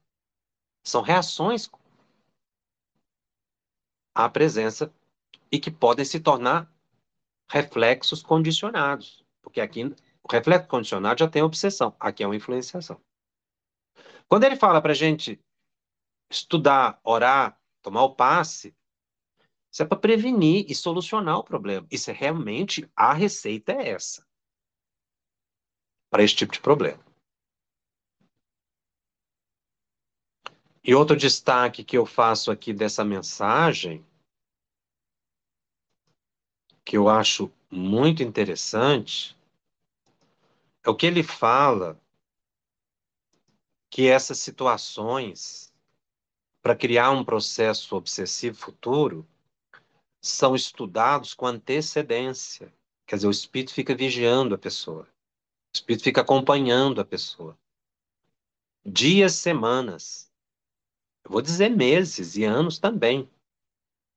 [0.82, 1.70] São reações
[4.14, 4.92] à presença
[5.50, 6.70] e que podem se tornar
[7.48, 9.24] reflexos condicionados.
[9.40, 11.94] Porque aqui o reflexo condicionado já tem obsessão.
[12.00, 13.00] Aqui é uma influenciação.
[14.28, 15.40] Quando ele fala para a gente
[16.30, 18.74] estudar, orar, tomar o passe,
[19.70, 21.86] isso é para prevenir e solucionar o problema.
[21.90, 24.26] Isso é realmente a receita é essa
[26.10, 27.04] para esse tipo de problema.
[30.82, 34.06] E outro destaque que eu faço aqui dessa mensagem,
[36.84, 39.36] que eu acho muito interessante,
[40.84, 42.00] é o que ele fala
[43.90, 45.72] que essas situações,
[46.62, 49.26] para criar um processo obsessivo futuro,
[50.20, 52.72] são estudados com antecedência.
[53.06, 55.04] Quer dizer, o espírito fica vigiando a pessoa.
[55.04, 57.56] O espírito fica acompanhando a pessoa.
[58.84, 60.30] Dias, semanas.
[61.24, 63.30] Eu vou dizer meses e anos também.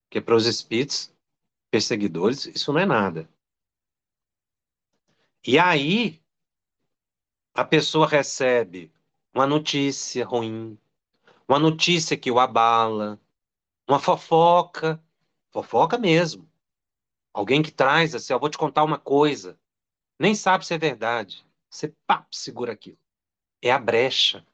[0.08, 1.14] Porque para os espíritos
[1.70, 3.30] perseguidores, isso não é nada.
[5.46, 6.20] E aí,
[7.54, 8.92] a pessoa recebe
[9.34, 10.78] uma notícia ruim,
[11.48, 13.20] uma notícia que o abala,
[13.88, 15.02] uma fofoca,
[15.52, 16.50] fofoca mesmo.
[17.34, 19.60] Alguém que traz assim, eu vou te contar uma coisa,
[20.18, 21.46] nem sabe se é verdade.
[21.70, 22.98] Você pá, segura aquilo.
[23.62, 24.46] É a brecha.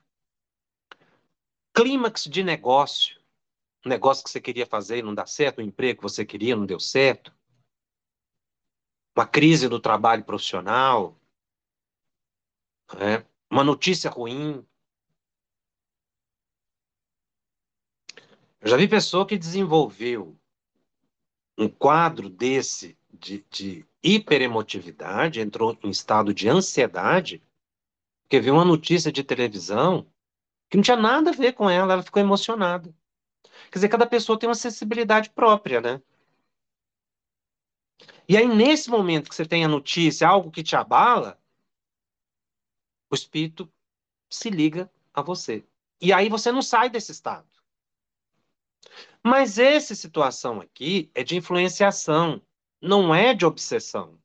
[1.73, 3.19] Clímax de negócio.
[3.85, 6.55] Um negócio que você queria fazer e não dá certo, um emprego que você queria
[6.55, 7.33] não deu certo.
[9.15, 11.17] Uma crise do trabalho profissional,
[12.99, 14.65] é, uma notícia ruim.
[18.61, 20.37] Eu já vi pessoa que desenvolveu
[21.57, 27.41] um quadro desse de, de hiperemotividade, entrou em estado de ansiedade,
[28.23, 30.05] porque viu uma notícia de televisão
[30.69, 32.93] que não tinha nada a ver com ela, ela ficou emocionada.
[33.71, 36.01] Quer dizer, cada pessoa tem uma sensibilidade própria, né?
[38.27, 41.39] E aí, nesse momento que você tem a notícia, algo que te abala,
[43.09, 43.71] o espírito
[44.29, 45.65] se liga a você.
[46.01, 47.47] E aí você não sai desse estado.
[49.23, 52.41] Mas essa situação aqui é de influenciação,
[52.81, 54.19] não é de obsessão.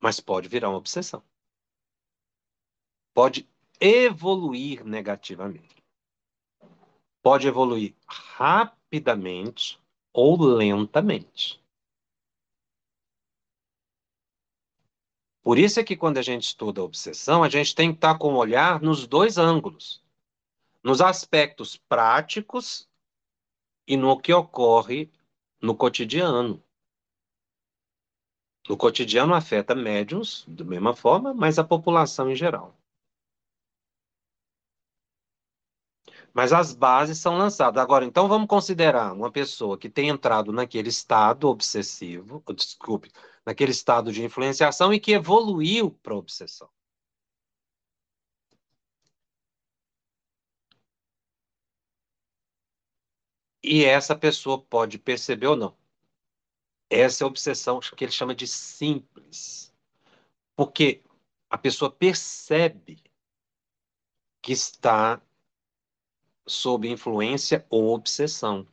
[0.00, 1.22] Mas pode virar uma obsessão.
[3.12, 3.48] Pode
[3.80, 5.82] evoluir negativamente.
[7.22, 9.80] Pode evoluir rapidamente
[10.12, 11.62] ou lentamente.
[15.46, 18.18] Por isso é que quando a gente estuda a obsessão, a gente tem que estar
[18.18, 20.02] com o olhar nos dois ângulos.
[20.82, 22.88] Nos aspectos práticos
[23.86, 25.08] e no que ocorre
[25.62, 26.60] no cotidiano.
[28.68, 32.76] No cotidiano afeta médiums da mesma forma, mas a população em geral.
[36.34, 37.80] Mas as bases são lançadas.
[37.80, 43.12] Agora, então vamos considerar uma pessoa que tem entrado naquele estado obsessivo, desculpe,
[43.46, 46.68] naquele estado de influenciação e que evoluiu para a obsessão.
[53.62, 55.76] E essa pessoa pode perceber ou não.
[56.90, 59.74] Essa é a obsessão que ele chama de simples.
[60.54, 61.02] Porque
[61.50, 63.02] a pessoa percebe
[64.40, 65.20] que está
[66.46, 68.66] sob influência ou obsessão.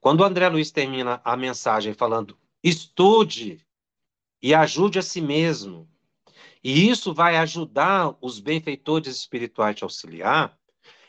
[0.00, 3.64] Quando o André Luiz termina a mensagem falando estude
[4.40, 5.88] e ajude a si mesmo,
[6.62, 10.58] e isso vai ajudar os benfeitores espirituais a auxiliar,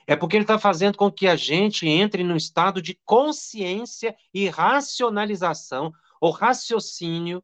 [0.06, 4.50] é porque ele está fazendo com que a gente entre num estado de consciência e
[4.50, 7.44] racionalização, ou raciocínio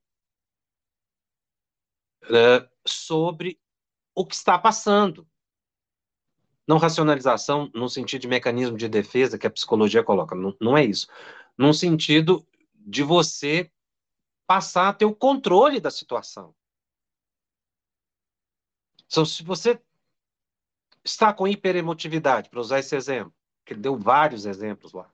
[2.25, 3.59] uh, sobre
[4.15, 5.27] o que está passando
[6.67, 10.85] Não racionalização no sentido de mecanismo de defesa que a psicologia coloca, não, não é
[10.85, 11.07] isso.
[11.57, 13.71] Num sentido de você
[14.49, 16.55] passar a ter o controle da situação.
[19.05, 19.79] Então, se você
[21.03, 23.31] está com hiperemotividade, para usar esse exemplo,
[23.63, 25.13] que ele deu vários exemplos lá.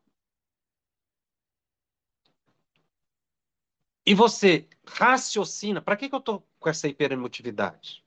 [4.05, 8.05] E você raciocina, para que, que eu estou com essa hiperemotividade?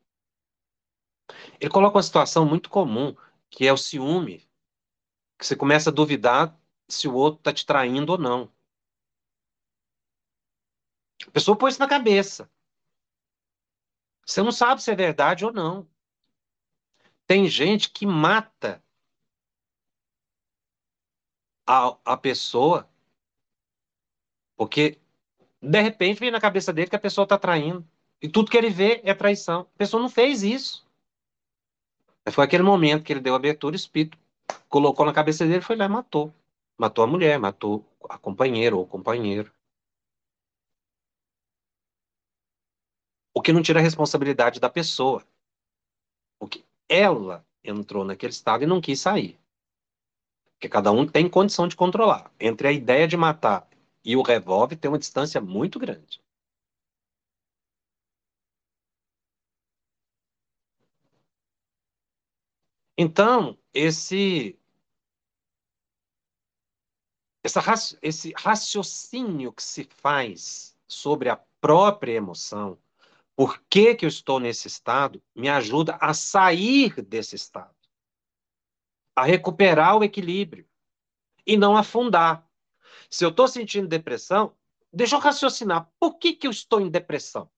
[1.60, 3.14] Ele coloca uma situação muito comum,
[3.50, 4.48] que é o ciúme,
[5.38, 6.58] que você começa a duvidar
[6.88, 8.50] se o outro está te traindo ou não.
[11.26, 12.50] A pessoa põe isso na cabeça.
[14.24, 15.88] Você não sabe se é verdade ou não.
[17.26, 18.82] Tem gente que mata
[21.66, 22.88] a, a pessoa
[24.56, 24.98] porque
[25.62, 27.86] de repente vem na cabeça dele que a pessoa está traindo.
[28.20, 29.60] E tudo que ele vê é traição.
[29.60, 30.84] A pessoa não fez isso.
[32.30, 34.18] Foi aquele momento que ele deu abertura, o espírito
[34.68, 36.34] colocou na cabeça dele, foi lá e matou.
[36.76, 39.50] Matou a mulher, matou a companheira ou companheiro.
[43.34, 45.24] O que não tira a responsabilidade da pessoa.
[46.38, 49.38] Porque ela entrou naquele estado e não quis sair.
[50.52, 52.32] Porque cada um tem condição de controlar.
[52.40, 53.68] Entre a ideia de matar
[54.04, 56.20] e o revólver tem uma distância muito grande.
[62.96, 64.58] Então, esse
[67.44, 67.60] essa,
[68.02, 72.78] esse raciocínio que se faz sobre a própria emoção
[73.38, 75.22] por que, que eu estou nesse estado?
[75.32, 77.72] Me ajuda a sair desse estado,
[79.14, 80.68] a recuperar o equilíbrio
[81.46, 82.50] e não afundar.
[83.08, 84.56] Se eu estou sentindo depressão,
[84.92, 85.88] deixa eu raciocinar.
[86.00, 87.48] Por que, que eu estou em depressão?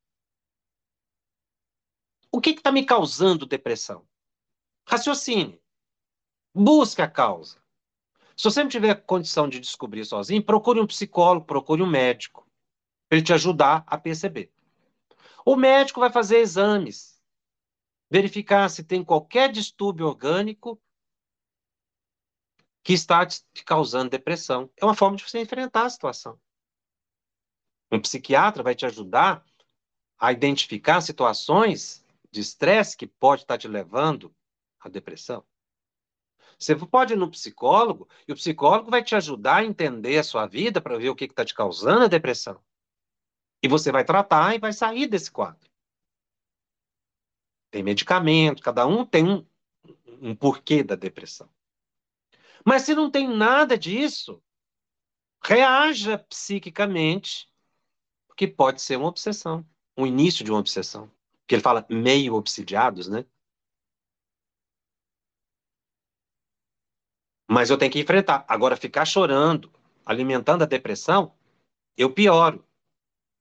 [2.30, 4.06] O que está me causando depressão?
[4.86, 5.62] Raciocine.
[6.54, 7.58] Busque a causa.
[8.36, 12.46] Se você não tiver condição de descobrir sozinho, procure um psicólogo, procure um médico,
[13.08, 14.52] para ele te ajudar a perceber.
[15.44, 17.20] O médico vai fazer exames,
[18.10, 20.80] verificar se tem qualquer distúrbio orgânico
[22.82, 24.70] que está te causando depressão.
[24.76, 26.40] É uma forma de você enfrentar a situação.
[27.92, 29.44] Um psiquiatra vai te ajudar
[30.18, 34.34] a identificar situações de estresse que pode estar te levando
[34.78, 35.44] à depressão.
[36.58, 40.46] Você pode ir no psicólogo e o psicólogo vai te ajudar a entender a sua
[40.46, 42.62] vida para ver o que está te causando a depressão.
[43.62, 45.68] E você vai tratar e vai sair desse quadro.
[47.70, 49.46] Tem medicamento, cada um tem um,
[50.20, 51.48] um porquê da depressão.
[52.64, 54.42] Mas se não tem nada disso,
[55.42, 57.50] reaja psiquicamente,
[58.26, 61.10] porque pode ser uma obsessão, um início de uma obsessão.
[61.40, 63.24] Porque ele fala meio obsidiados, né?
[67.48, 68.44] Mas eu tenho que enfrentar.
[68.46, 69.72] Agora, ficar chorando,
[70.06, 71.34] alimentando a depressão,
[71.96, 72.64] eu pioro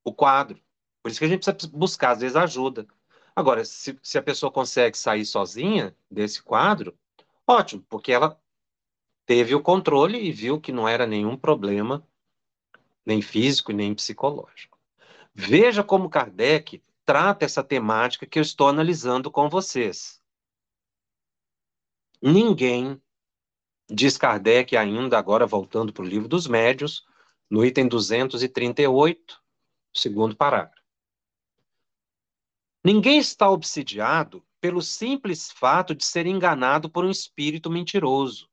[0.04, 0.62] o quadro.
[1.02, 2.88] Por isso que a gente precisa buscar, às vezes, ajuda.
[3.36, 6.97] Agora, se, se a pessoa consegue sair sozinha desse quadro,
[7.47, 8.39] ótimo, porque ela
[9.26, 12.06] teve o controle e viu que não era nenhum problema,
[13.06, 14.78] nem físico, nem psicológico.
[15.34, 20.22] Veja como Kardec trata essa temática que eu estou analisando com vocês.
[22.22, 23.02] Ninguém,
[23.89, 27.06] diz Kardec ainda, agora voltando para o livro dos médios,
[27.50, 29.39] no item 238,
[29.94, 30.80] segundo parágrafo.
[32.84, 38.50] Ninguém está obsidiado pelo simples fato de ser enganado por um espírito mentiroso.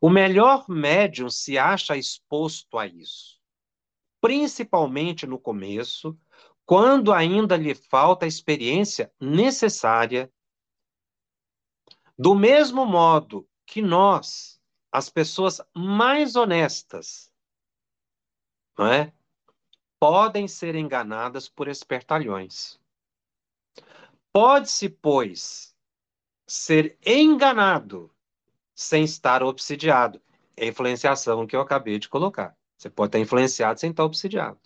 [0.00, 3.40] O melhor médium se acha exposto a isso,
[4.20, 6.18] principalmente no começo,
[6.64, 10.30] quando ainda lhe falta a experiência necessária.
[12.18, 17.32] Do mesmo modo que nós, as pessoas mais honestas,
[18.76, 19.15] não é?
[19.98, 22.78] Podem ser enganadas por espertalhões.
[24.32, 25.74] Pode-se, pois,
[26.46, 28.14] ser enganado
[28.74, 30.20] sem estar obsidiado.
[30.56, 32.56] É influenciação que eu acabei de colocar.
[32.76, 34.60] Você pode estar influenciado sem estar obsidiado.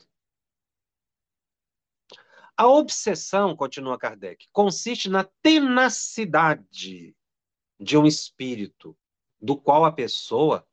[2.57, 7.17] A obsessão, continua Kardec, consiste na tenacidade
[7.79, 8.95] de um espírito
[9.41, 10.67] do qual a pessoa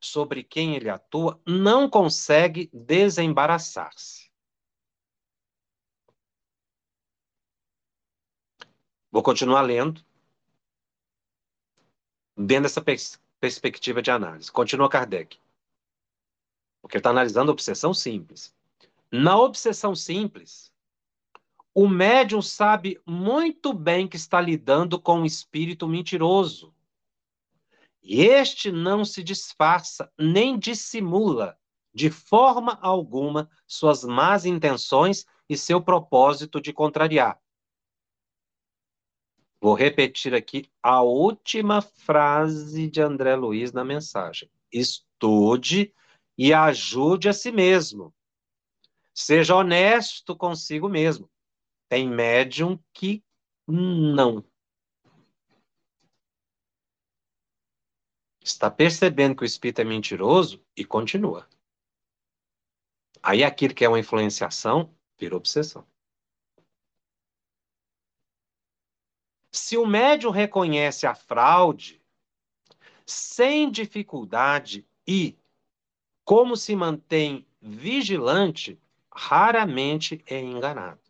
[0.00, 4.30] sobre quem ele atua não consegue desembaraçar-se.
[9.10, 10.04] Vou continuar lendo,
[12.36, 14.50] dentro dessa pers perspectiva de análise.
[14.50, 15.38] Continua Kardec.
[16.80, 18.54] Porque ele está analisando a obsessão simples.
[19.10, 20.72] Na obsessão simples,
[21.80, 26.74] O médium sabe muito bem que está lidando com um espírito mentiroso.
[28.10, 31.58] E este não se disfarça nem dissimula
[31.92, 37.38] de forma alguma suas más intenções e seu propósito de contrariar.
[39.60, 44.50] Vou repetir aqui a última frase de André Luiz na mensagem.
[44.72, 45.92] Estude
[46.38, 48.14] e ajude a si mesmo.
[49.12, 51.28] Seja honesto consigo mesmo.
[51.90, 53.22] Tem médium que
[53.66, 54.42] não.
[58.48, 61.46] Está percebendo que o espírito é mentiroso e continua.
[63.22, 65.86] Aí aquilo que é uma influenciação vira obsessão.
[69.52, 72.02] Se o médium reconhece a fraude
[73.04, 75.38] sem dificuldade e,
[76.24, 78.80] como se mantém vigilante,
[79.14, 81.02] raramente é enganado.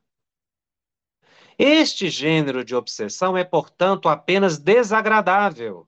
[1.56, 5.87] Este gênero de obsessão é, portanto, apenas desagradável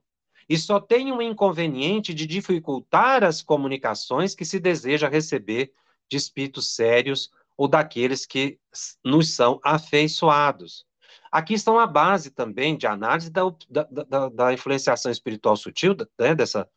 [0.51, 5.73] e só tem um inconveniente de dificultar as comunicações que se deseja receber
[6.11, 8.59] de espíritos sérios ou daqueles que
[9.05, 10.85] nos são afeiçoados.
[11.31, 16.35] Aqui estão a base também de análise da, da, da, da influenciação espiritual sutil, né,
[16.35, 16.69] dessa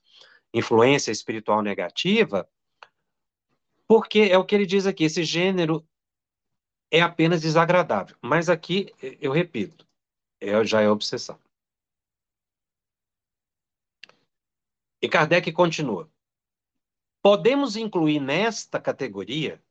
[0.53, 2.47] influência espiritual negativa,
[3.87, 5.83] porque é o que ele diz aqui, esse gênero
[6.91, 8.15] é apenas desagradável.
[8.21, 9.83] Mas aqui, eu repito,
[10.39, 11.39] é, já é obsessão.
[15.03, 16.09] E Kardec continua.
[17.21, 19.61] Podemos incluir nesta categoria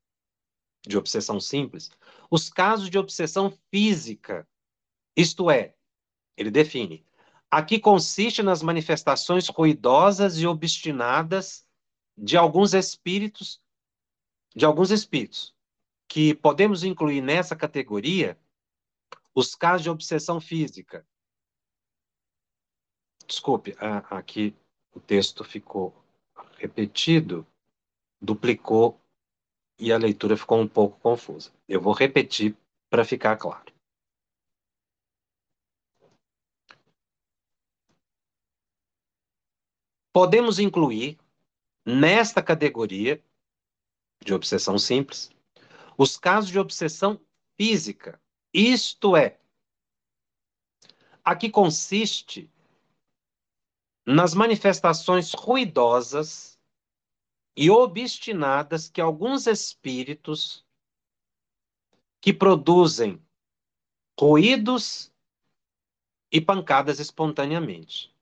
[0.82, 1.90] de obsessão simples
[2.30, 4.46] os casos de obsessão física,
[5.16, 5.74] isto é,
[6.36, 7.06] ele define,
[7.50, 11.66] a que consiste nas manifestações ruidosas e obstinadas
[12.14, 13.58] de alguns espíritos,
[14.54, 15.56] de alguns espíritos,
[16.06, 18.38] que podemos incluir nessa categoria
[19.34, 21.06] os casos de obsessão física.
[23.26, 23.74] Desculpe,
[24.10, 24.54] aqui
[24.94, 25.94] o texto ficou
[26.56, 27.46] repetido,
[28.20, 29.00] duplicou
[29.78, 31.52] e a leitura ficou um pouco confusa.
[31.68, 32.56] Eu vou repetir
[32.88, 33.72] para ficar claro.
[40.12, 41.18] Podemos incluir
[41.86, 43.22] nesta categoria
[44.22, 45.30] de obsessão simples
[45.96, 47.20] os casos de obsessão
[47.56, 48.20] física,
[48.52, 49.38] isto é,
[51.24, 52.50] a que consiste
[54.06, 56.58] nas manifestações ruidosas
[57.56, 60.64] e obstinadas que alguns espíritos
[62.20, 63.20] que produzem
[64.18, 65.12] ruídos
[66.30, 68.12] e pancadas espontaneamente.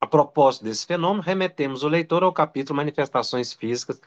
[0.00, 4.00] A propósito desse fenômeno, remetemos o leitor ao capítulo Manifestações Físicas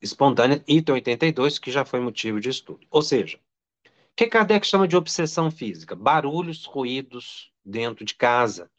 [0.00, 2.86] Espontâneas, item 82, que já foi motivo de estudo.
[2.90, 3.38] Ou seja,
[3.86, 5.94] o que Kardec chama de obsessão física?
[5.94, 8.70] Barulhos, ruídos dentro de casa,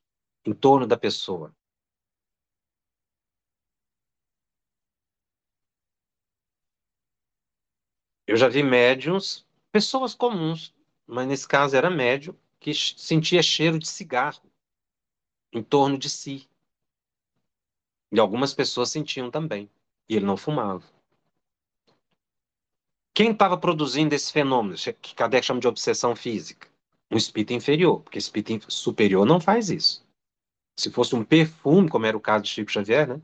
[0.46, 1.54] em torno da pessoa.
[8.26, 10.74] Eu já vi médiums, pessoas comuns,
[11.06, 14.42] mas nesse caso era médium, que sentia cheiro de cigarro
[15.52, 16.50] em torno de si.
[18.12, 19.70] E algumas pessoas sentiam também.
[20.08, 20.84] E ele não fumava.
[23.14, 26.68] Quem estava produzindo esse fenômeno, que Kardec chama de obsessão física?
[27.12, 30.03] Um espírito inferior, porque espírito superior não faz isso.
[30.76, 33.22] Se fosse um perfume, como era o caso de Chico Xavier, né?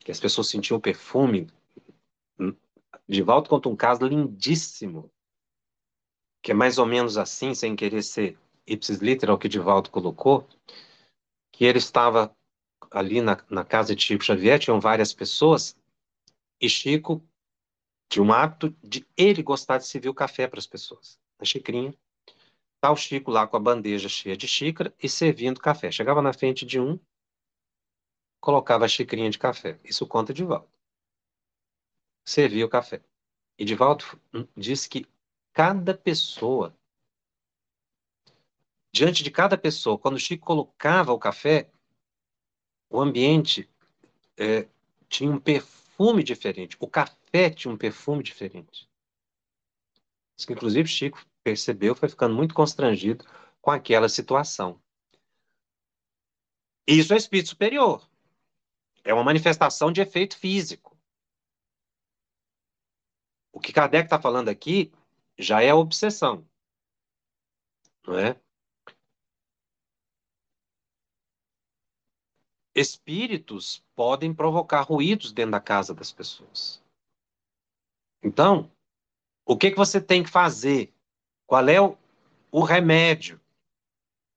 [0.00, 1.48] Que as pessoas sentiam o perfume.
[3.08, 5.10] De volta conta um caso lindíssimo,
[6.42, 10.48] que é mais ou menos assim, sem querer ser ipsis literal que Divaldo colocou,
[11.52, 12.36] que ele estava
[12.90, 15.76] ali na, na casa de Chico Xavier, tinham várias pessoas,
[16.60, 17.22] e Chico
[18.08, 21.94] tinha um hábito de ele gostar de servir o café para as pessoas, na xicrinha.
[22.86, 25.90] Tá o Chico lá com a bandeja cheia de xícara e servindo café.
[25.90, 27.00] Chegava na frente de um,
[28.40, 29.76] colocava a xicrinha de café.
[29.82, 30.68] Isso conta volta.
[32.24, 33.02] Servia o café.
[33.58, 34.04] E Divaldo
[34.56, 35.04] disse que
[35.52, 36.78] cada pessoa,
[38.92, 41.68] diante de cada pessoa, quando o Chico colocava o café,
[42.88, 43.68] o ambiente
[44.36, 44.68] é,
[45.08, 46.76] tinha um perfume diferente.
[46.78, 48.88] O café tinha um perfume diferente.
[50.36, 53.24] Que, inclusive, Chico percebeu, foi ficando muito constrangido
[53.60, 54.82] com aquela situação.
[56.84, 58.04] Isso é espírito superior.
[59.04, 60.98] É uma manifestação de efeito físico.
[63.52, 64.92] O que Kardec está falando aqui
[65.38, 66.44] já é obsessão.
[68.04, 68.40] Não é?
[72.74, 76.82] Espíritos podem provocar ruídos dentro da casa das pessoas.
[78.20, 78.68] Então,
[79.44, 80.95] o que, que você tem que fazer
[81.46, 81.96] Qual é o,
[82.50, 83.40] o remédio?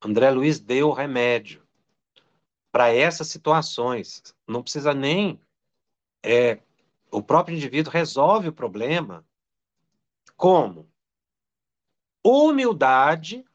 [0.02, 1.68] André Luiz deu o remédio
[2.72, 4.36] para essas situações.
[4.48, 5.42] Não precisa nem.
[6.24, 6.62] É,
[7.12, 9.26] o próprio indivíduo resolve o problema.
[10.38, 10.90] Como?
[12.24, 13.46] Humildade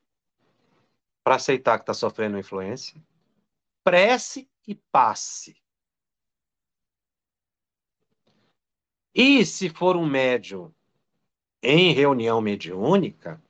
[1.22, 3.02] para aceitar que está sofrendo influência,
[3.82, 5.56] prece e passe.
[9.14, 10.74] E se for um médium
[11.64, 13.42] em reunião mediúnica,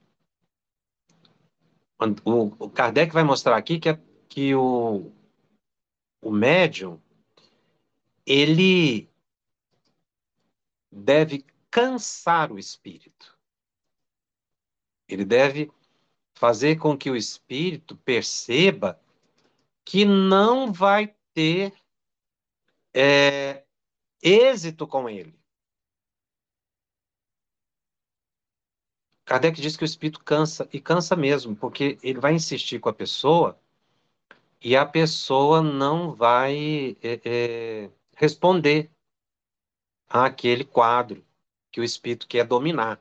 [2.25, 5.11] o, Kardec vai mostrar aqui que, é, que o,
[6.23, 7.01] o médium
[8.25, 9.11] ele
[10.91, 13.37] deve cansar o espírito.
[15.09, 15.71] Ele deve
[16.35, 19.01] fazer com que o espírito perceba
[19.85, 21.75] que não vai ter
[22.95, 23.65] é,
[24.23, 25.35] êxito com ele.
[29.25, 32.93] Kardec diz que o espírito cansa, e cansa mesmo, porque ele vai insistir com a
[32.93, 33.59] pessoa
[34.61, 38.91] e a pessoa não vai é, é, responder
[40.09, 41.25] àquele quadro
[41.71, 43.01] que o espírito quer dominar.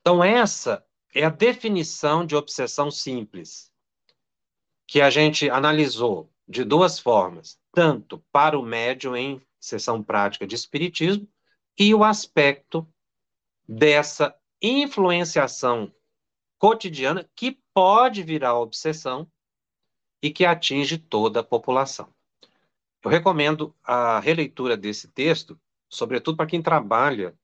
[0.00, 3.72] Então, essa é a definição de obsessão simples,
[4.86, 10.54] que a gente analisou de duas formas, tanto para o médium em sessão prática de
[10.54, 11.28] espiritismo
[11.78, 12.86] e o aspecto
[13.68, 15.92] dessa influenciação
[16.58, 19.30] cotidiana que pode virar obsessão
[20.22, 22.12] e que atinge toda a população.
[23.02, 27.38] Eu recomendo a releitura desse texto, sobretudo para quem trabalha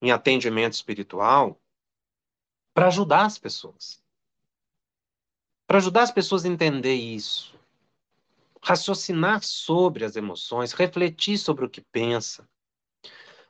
[0.00, 1.60] em atendimento espiritual,
[2.72, 4.02] para ajudar as pessoas.
[5.66, 7.54] Para ajudar as pessoas a entender isso.
[8.62, 12.48] Raciocinar sobre as emoções, refletir sobre o que pensa,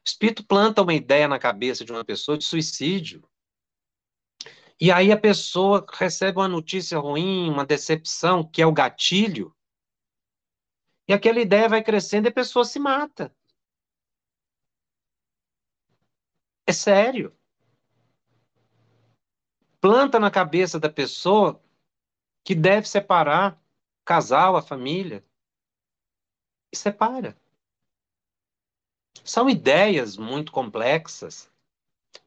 [0.07, 3.29] o espírito planta uma ideia na cabeça de uma pessoa de suicídio.
[4.81, 9.53] E aí a pessoa recebe uma notícia ruim, uma decepção, que é o gatilho.
[11.09, 13.35] E aquela ideia vai crescendo e a pessoa se mata.
[16.65, 17.37] É sério.
[19.81, 21.61] Planta na cabeça da pessoa
[22.45, 25.25] que deve separar o casal, a família.
[26.73, 27.37] E separa.
[29.25, 31.51] São ideias muito complexas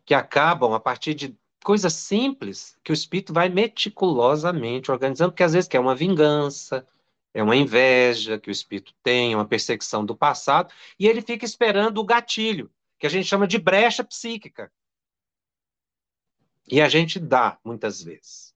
[0.05, 5.53] que acabam a partir de coisas simples que o espírito vai meticulosamente organizando, porque às
[5.53, 6.87] vezes quer uma vingança,
[7.33, 11.99] é uma inveja que o espírito tem, uma perseguição do passado, e ele fica esperando
[11.99, 14.71] o gatilho, que a gente chama de brecha psíquica.
[16.67, 18.53] E a gente dá, muitas vezes.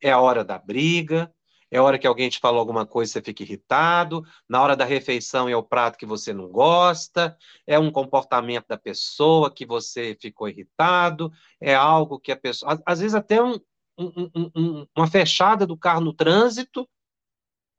[0.00, 1.32] É a hora da briga,
[1.70, 5.48] é hora que alguém te falou alguma coisa você fica irritado, na hora da refeição
[5.48, 7.36] é o prato que você não gosta,
[7.66, 12.80] é um comportamento da pessoa que você ficou irritado, é algo que a pessoa.
[12.86, 13.58] Às vezes, até um,
[13.98, 16.88] um, um, uma fechada do carro no trânsito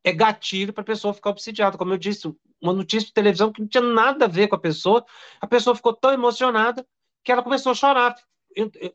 [0.04, 1.78] é gatilho para a pessoa ficar obsidiada.
[1.78, 4.60] Como eu disse, uma notícia de televisão que não tinha nada a ver com a
[4.60, 5.06] pessoa,
[5.40, 6.86] a pessoa ficou tão emocionada
[7.24, 8.16] que ela começou a chorar.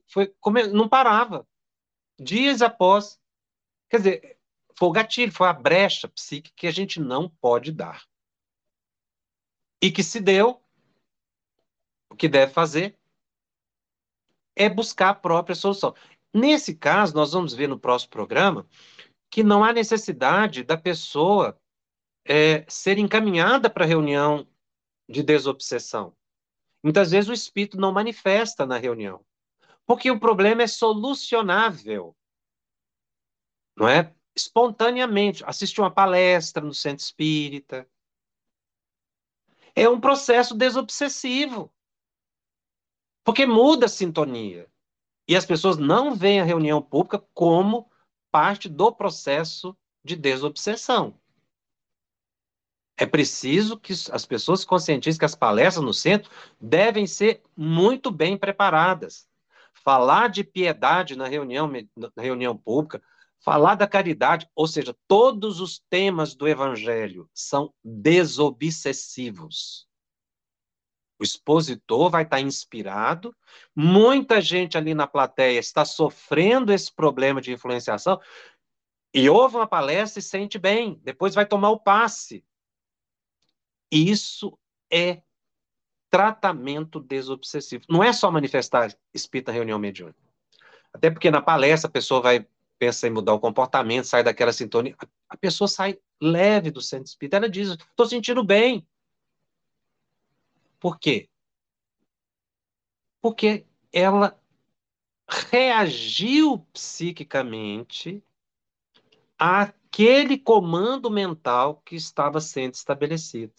[0.08, 0.34] Foi,
[0.72, 1.46] não parava.
[2.18, 3.18] Dias após.
[3.90, 4.38] Quer dizer,
[4.76, 8.04] foi o gatilho, foi a brecha psíquica que a gente não pode dar.
[9.82, 10.62] E que se deu,
[12.10, 12.96] o que deve fazer
[14.54, 15.94] é buscar a própria solução.
[16.32, 18.66] Nesse caso, nós vamos ver no próximo programa
[19.30, 21.58] que não há necessidade da pessoa
[22.24, 24.46] é, ser encaminhada para a reunião
[25.08, 26.16] de desobsessão.
[26.82, 29.24] Muitas vezes o espírito não manifesta na reunião,
[29.86, 32.16] porque o problema é solucionável.
[33.76, 34.14] Não é?
[34.34, 37.88] Espontaneamente, assistir uma palestra no centro espírita.
[39.74, 41.72] É um processo desobsessivo.
[43.24, 44.68] Porque muda a sintonia.
[45.28, 47.90] E as pessoas não veem a reunião pública como
[48.30, 51.18] parte do processo de desobsessão.
[52.96, 56.30] É preciso que as pessoas conscientizem que as palestras no centro
[56.60, 59.28] devem ser muito bem preparadas.
[59.72, 63.02] Falar de piedade na reunião, na reunião pública,
[63.44, 69.88] Falar da caridade, ou seja, todos os temas do evangelho são desobsessivos.
[71.18, 73.34] O expositor vai estar inspirado,
[73.74, 78.20] muita gente ali na plateia está sofrendo esse problema de influenciação
[79.12, 82.44] e ouve uma palestra e sente bem, depois vai tomar o passe.
[83.90, 84.56] Isso
[84.90, 85.20] é
[86.08, 87.84] tratamento desobsessivo.
[87.88, 90.22] Não é só manifestar espírita reunião mediúnica.
[90.92, 92.46] Até porque na palestra a pessoa vai
[92.82, 94.96] pensa em mudar o comportamento, sai daquela sintonia,
[95.28, 97.36] a pessoa sai leve do centro espírita.
[97.36, 98.84] Ela diz: estou sentindo bem.
[100.80, 101.28] Por quê?
[103.20, 104.36] Porque ela
[105.28, 108.20] reagiu psiquicamente
[109.38, 113.54] àquele comando mental que estava sendo estabelecido.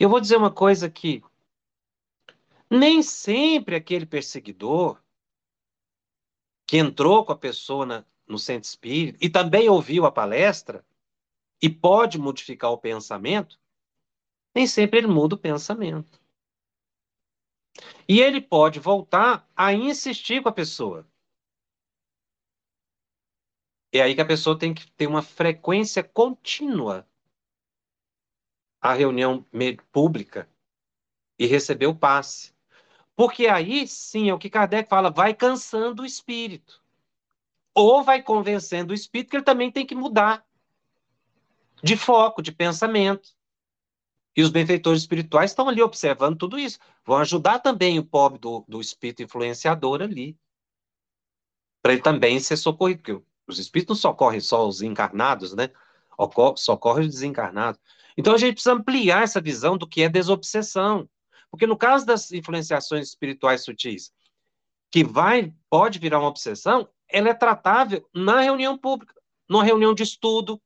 [0.00, 1.22] Eu vou dizer uma coisa aqui.
[2.68, 5.00] Nem sempre aquele perseguidor
[6.70, 10.86] que entrou com a pessoa na, no centro espírita e também ouviu a palestra
[11.60, 13.58] e pode modificar o pensamento,
[14.54, 16.22] nem sempre ele muda o pensamento.
[18.08, 21.04] E ele pode voltar a insistir com a pessoa.
[23.92, 27.04] É aí que a pessoa tem que ter uma frequência contínua
[28.80, 29.44] à reunião
[29.90, 30.48] pública
[31.36, 32.54] e receber o passe.
[33.20, 36.82] Porque aí sim é o que Kardec fala, vai cansando o espírito.
[37.74, 40.42] Ou vai convencendo o espírito que ele também tem que mudar
[41.82, 43.28] de foco, de pensamento.
[44.34, 46.78] E os benfeitores espirituais estão ali observando tudo isso.
[47.04, 50.34] Vão ajudar também o pobre do, do espírito influenciador ali.
[51.82, 53.02] Para ele também ser socorrido.
[53.02, 55.68] Porque os espíritos não socorrem só os encarnados, né?
[56.56, 57.78] Socorre os desencarnados.
[58.16, 61.06] Então a gente precisa ampliar essa visão do que é desobsessão.
[61.50, 64.12] Porque no caso das influenciações espirituais sutis,
[64.90, 69.14] que vai pode virar uma obsessão, ela é tratável na reunião pública,
[69.48, 70.60] numa reunião de estudo.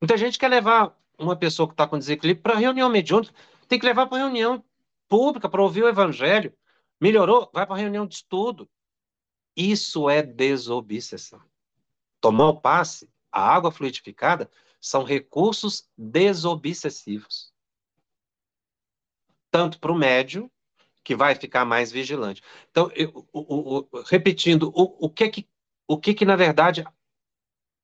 [0.00, 3.34] Muita gente quer levar uma pessoa que está com desequilíbrio para reunião mediúnica,
[3.68, 4.64] tem que levar para reunião
[5.08, 6.52] pública para ouvir o evangelho.
[7.00, 7.50] Melhorou?
[7.52, 8.68] Vai para reunião de estudo.
[9.56, 11.40] Isso é desobsessão.
[12.20, 14.50] Tomar o passe, a água fluidificada,
[14.80, 17.52] são recursos desobsessivos
[19.50, 20.50] tanto para o médio,
[21.04, 22.42] que vai ficar mais vigilante.
[22.70, 25.48] Então, eu, repetindo, o, o, que que,
[25.86, 26.84] o que que, na verdade,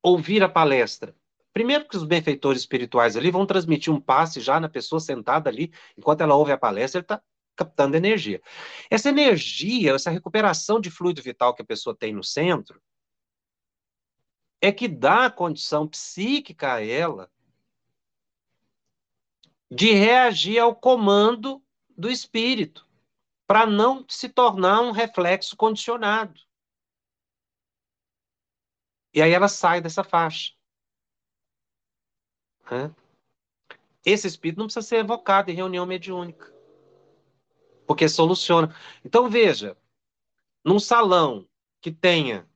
[0.03, 1.15] ouvir a palestra?
[1.51, 5.73] Primeiro que os benfeitores espirituais ali vão transmitir um passe já na pessoa sentada ali,
[5.97, 7.21] enquanto ela ouve a palestra, ele está
[7.55, 8.41] captando energia.
[8.91, 12.79] Essa energia, essa recuperação de fluido vital que a pessoa tem no centro,
[14.61, 17.31] é que dá a condição psíquica a ela
[19.69, 21.63] de reagir ao comando
[21.97, 22.87] do espírito,
[23.47, 26.39] para não se tornar um reflexo condicionado.
[29.13, 30.53] E aí ela sai dessa faixa.
[34.03, 36.53] Esse espírito não precisa ser evocado em reunião mediúnica.
[37.87, 38.75] Porque soluciona.
[39.03, 39.77] Então, veja,
[40.63, 41.47] num salão
[41.79, 42.49] que tenha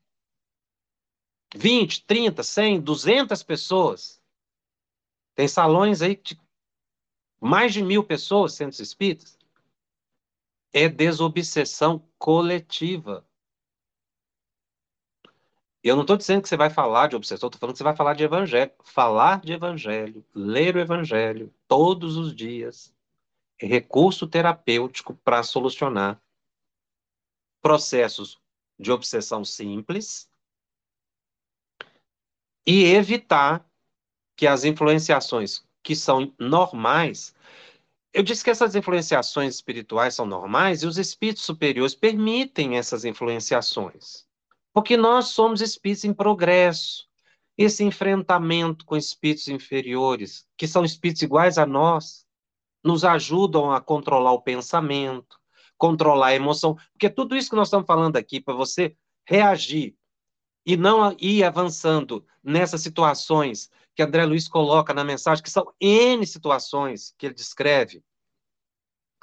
[1.55, 4.21] 20, 30, 100, 200 pessoas,
[5.35, 6.35] tem salões aí de
[7.39, 9.37] mais de mil pessoas, centros espíritas,
[10.73, 13.25] é desobsessão coletiva.
[15.81, 17.95] Eu não estou dizendo que você vai falar de obsessão, estou falando que você vai
[17.95, 18.71] falar de evangelho.
[18.83, 22.93] Falar de evangelho, ler o evangelho todos os dias,
[23.57, 26.21] é recurso terapêutico para solucionar
[27.61, 28.37] processos
[28.77, 30.29] de obsessão simples
[32.65, 33.69] e evitar
[34.35, 37.33] que as influenciações que são normais.
[38.13, 44.23] Eu disse que essas influenciações espirituais são normais e os espíritos superiores permitem essas influenciações.
[44.71, 47.07] Porque nós somos espíritos em progresso.
[47.57, 52.23] Esse enfrentamento com espíritos inferiores, que são espíritos iguais a nós,
[52.83, 55.39] nos ajudam a controlar o pensamento,
[55.75, 56.77] controlar a emoção.
[56.93, 59.95] Porque tudo isso que nós estamos falando aqui, para você reagir
[60.63, 66.25] e não ir avançando nessas situações que André Luiz coloca na mensagem, que são N
[66.25, 68.01] situações que ele descreve.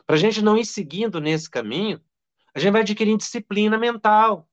[0.04, 1.98] Para a gente não ir seguindo nesse caminho,
[2.54, 4.46] a gente vai adquirindo disciplina mental.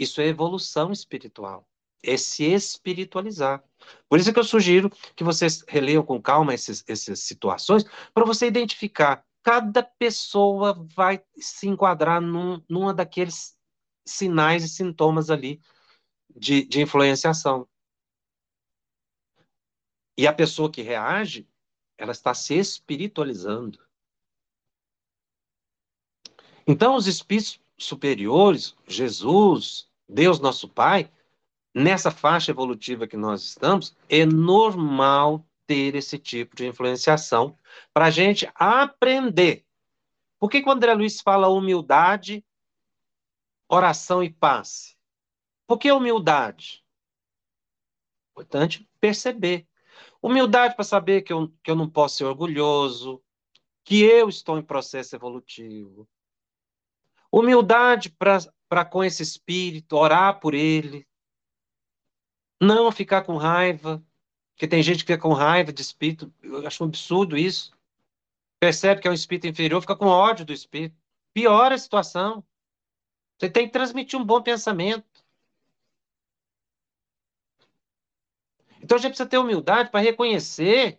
[0.00, 1.64] Isso é evolução espiritual.
[2.02, 3.62] É se espiritualizar.
[4.08, 8.48] Por isso que eu sugiro que vocês releiam com calma esses, essas situações, para você
[8.48, 9.24] identificar.
[9.44, 13.56] Cada pessoa vai se enquadrar num, numa daqueles
[14.04, 15.60] sinais e sintomas ali
[16.34, 17.68] de, de influenciação.
[20.20, 21.48] E a pessoa que reage,
[21.96, 23.82] ela está se espiritualizando.
[26.66, 31.10] Então, os espíritos superiores, Jesus, Deus nosso Pai,
[31.74, 37.58] nessa faixa evolutiva que nós estamos, é normal ter esse tipo de influenciação
[37.90, 39.64] para a gente aprender.
[40.38, 42.44] Por que, que o André Luiz fala humildade,
[43.66, 44.94] oração e paz?
[45.66, 46.84] Por que humildade?
[48.32, 49.66] Importante perceber
[50.22, 53.22] Humildade para saber que eu, que eu não posso ser orgulhoso,
[53.84, 56.08] que eu estou em processo evolutivo.
[57.32, 61.06] Humildade para com esse espírito, orar por ele.
[62.60, 64.04] Não ficar com raiva,
[64.52, 66.32] porque tem gente que fica com raiva de espírito.
[66.42, 67.72] Eu acho um absurdo isso.
[68.60, 70.94] percebe que é um espírito inferior, fica com ódio do espírito.
[71.32, 72.44] Piora a situação.
[73.38, 75.09] Você tem que transmitir um bom pensamento.
[78.90, 80.98] Então a gente precisa ter humildade para reconhecer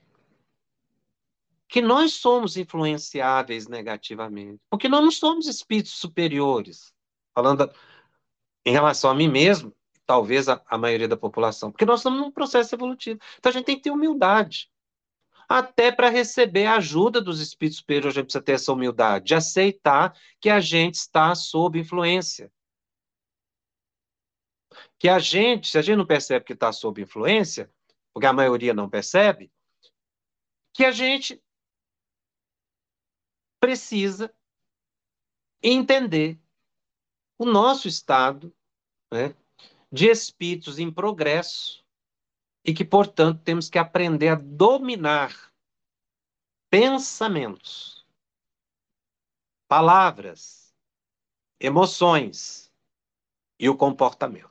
[1.68, 6.94] que nós somos influenciáveis negativamente, porque nós não somos espíritos superiores,
[7.36, 7.70] falando
[8.66, 9.76] em relação a mim mesmo,
[10.06, 13.20] talvez a, a maioria da população, porque nós estamos num processo evolutivo.
[13.38, 14.72] Então a gente tem que ter humildade.
[15.50, 19.36] Até para receber a ajuda dos espíritos superiores, a gente precisa ter essa humildade, de
[19.36, 22.50] aceitar que a gente está sob influência.
[24.98, 27.70] Que a gente, se a gente não percebe que está sob influência,
[28.14, 29.51] porque a maioria não percebe,
[30.74, 31.41] que a gente
[33.59, 34.34] precisa
[35.62, 36.39] entender
[37.38, 38.53] o nosso estado
[39.12, 39.36] né,
[39.91, 41.86] de espíritos em progresso
[42.64, 45.51] e que, portanto, temos que aprender a dominar
[46.70, 48.07] pensamentos,
[49.68, 50.74] palavras,
[51.59, 52.72] emoções
[53.59, 54.51] e o comportamento.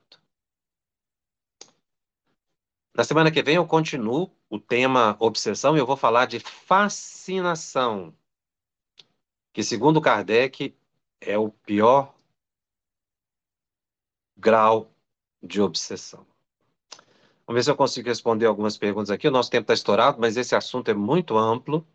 [2.94, 8.14] Na semana que vem eu continuo o tema obsessão e eu vou falar de fascinação,
[9.52, 10.76] que segundo Kardec
[11.20, 12.14] é o pior
[14.36, 14.92] grau
[15.42, 16.26] de obsessão.
[17.46, 19.28] Vamos ver se eu consigo responder algumas perguntas aqui.
[19.28, 21.86] O nosso tempo está estourado, mas esse assunto é muito amplo.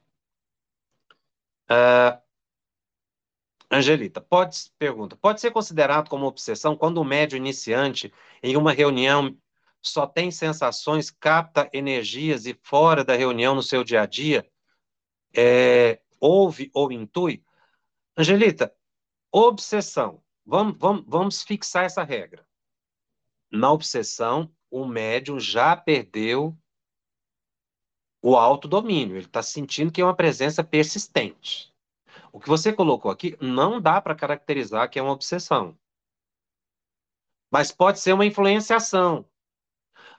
[1.69, 2.21] Uh,
[3.71, 9.35] Angelita, pode, pergunta, pode ser considerado como obsessão quando o médio iniciante, em uma reunião,
[9.89, 14.49] só tem sensações, capta energias e fora da reunião, no seu dia a dia,
[15.35, 17.43] é, ouve ou intui?
[18.17, 18.73] Angelita,
[19.31, 20.23] obsessão.
[20.45, 22.47] Vamos, vamos, vamos fixar essa regra.
[23.51, 26.57] Na obsessão, o médium já perdeu
[28.21, 29.15] o autodomínio.
[29.15, 31.73] Ele está sentindo que é uma presença persistente.
[32.31, 35.77] O que você colocou aqui não dá para caracterizar que é uma obsessão.
[37.51, 39.25] Mas pode ser uma influenciação.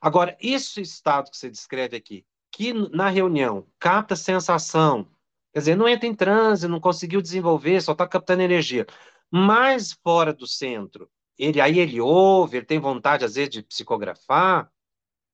[0.00, 5.08] Agora, esse estado que você descreve aqui, que na reunião capta sensação,
[5.52, 8.86] quer dizer, não entra em transe, não conseguiu desenvolver, só está captando energia.
[9.30, 14.70] Mas fora do centro, ele aí ele ouve, ele tem vontade às vezes de psicografar.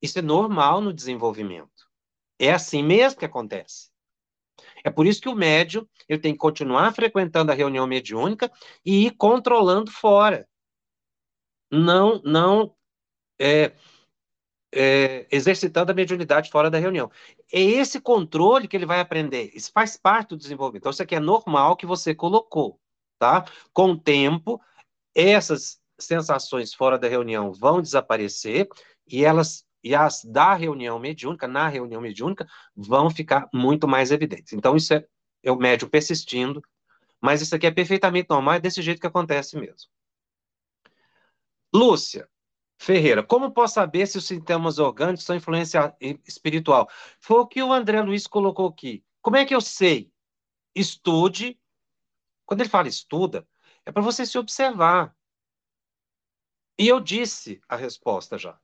[0.01, 1.89] Isso é normal no desenvolvimento.
[2.39, 3.91] É assim mesmo que acontece.
[4.85, 8.51] É por isso que o médium ele tem que continuar frequentando a reunião mediúnica
[8.85, 10.49] e ir controlando fora.
[11.71, 12.75] Não, não
[13.41, 13.73] é,
[14.73, 17.11] é, exercitando a mediunidade fora da reunião.
[17.53, 19.51] É esse controle que ele vai aprender.
[19.55, 20.83] Isso faz parte do desenvolvimento.
[20.83, 22.81] Então, isso aqui é normal que você colocou,
[23.19, 23.45] tá?
[23.73, 24.61] Com o tempo,
[25.15, 28.69] essas sensações fora da reunião vão desaparecer
[29.07, 34.53] e elas e as da reunião mediúnica, na reunião mediúnica, vão ficar muito mais evidentes.
[34.53, 35.05] Então, isso é,
[35.43, 36.63] é o médium persistindo,
[37.21, 39.91] mas isso aqui é perfeitamente normal, é desse jeito que acontece mesmo.
[41.75, 42.29] Lúcia
[42.83, 46.91] Ferreira, como posso saber se os sintomas orgânicos são influência espiritual?
[47.21, 49.05] Foi o que o André Luiz colocou aqui.
[49.21, 50.13] Como é que eu sei?
[50.75, 51.61] Estude.
[52.45, 53.47] Quando ele fala estuda,
[53.87, 55.17] é para você se observar.
[56.77, 58.59] E eu disse a resposta já.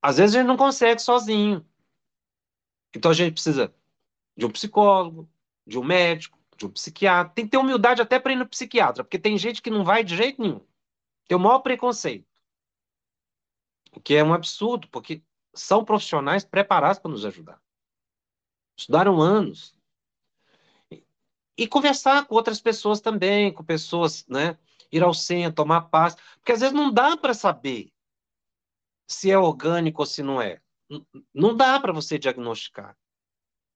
[0.00, 1.68] Às vezes a gente não consegue sozinho.
[2.96, 3.74] Então a gente precisa
[4.34, 5.30] de um psicólogo,
[5.66, 7.34] de um médico, de um psiquiatra.
[7.34, 10.02] Tem que ter humildade até para ir no psiquiatra, porque tem gente que não vai
[10.02, 10.66] de jeito nenhum.
[11.26, 12.27] Tem o maior preconceito.
[13.98, 17.60] O que é um absurdo, porque são profissionais preparados para nos ajudar.
[18.76, 19.76] Estudaram anos.
[21.56, 24.56] E conversar com outras pessoas também, com pessoas, né?
[24.92, 27.92] ir ao centro, tomar paz, porque às vezes não dá para saber
[29.08, 30.62] se é orgânico ou se não é.
[31.34, 32.96] Não dá para você diagnosticar,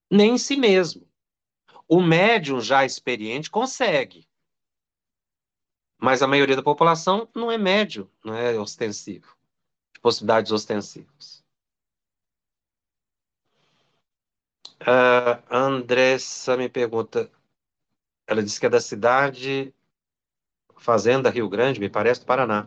[0.08, 1.04] nem em si mesmo.
[1.88, 4.28] O médium já experiente consegue,
[5.98, 9.36] mas a maioria da população não é médio, não é ostensivo,
[10.02, 11.42] possibilidades ostensivas.
[14.82, 17.30] Uh, Andressa me pergunta,
[18.26, 19.72] ela disse que é da cidade
[20.76, 22.66] Fazenda Rio Grande, me parece, do Paraná.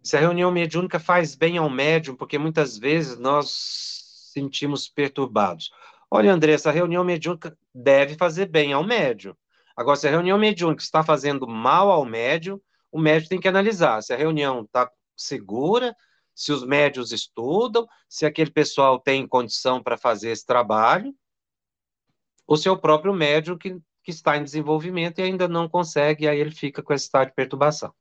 [0.00, 5.72] Se a reunião mediúnica faz bem ao médium, porque muitas vezes nós sentimos perturbados.
[6.08, 9.34] Olha, André, essa reunião mediúnica deve fazer bem ao médium.
[9.76, 12.60] Agora, se a reunião mediúnica está fazendo mal ao médium,
[12.92, 15.94] o médium tem que analisar se a reunião está segura,
[16.34, 21.14] se os médios estudam, se aquele pessoal tem condição para fazer esse trabalho,
[22.46, 26.28] ou se é o próprio médium que que está em desenvolvimento e ainda não consegue,
[26.28, 27.92] aí ele fica com esse estado de perturbação.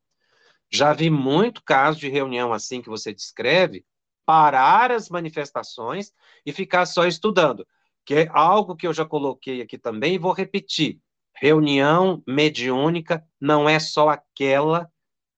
[0.70, 3.86] Já vi muito caso de reunião assim que você descreve,
[4.26, 6.12] parar as manifestações
[6.46, 7.66] e ficar só estudando.
[8.06, 11.00] que é algo que eu já coloquei aqui também e vou repetir.
[11.34, 14.92] Reunião mediúnica não é só aquela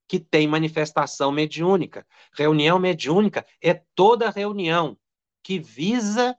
[0.08, 2.06] que tem manifestação mediúnica.
[2.34, 4.98] Reunião mediúnica é toda reunião
[5.42, 6.38] que visa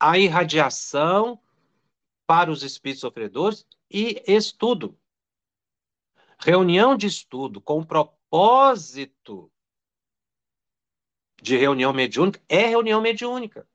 [0.00, 1.40] a irradiação
[2.26, 4.98] para os espíritos sofredores e estudo.
[6.38, 9.50] Reunião de estudo com propósito
[11.42, 13.66] de reunião mediúnica é reunião mediúnica.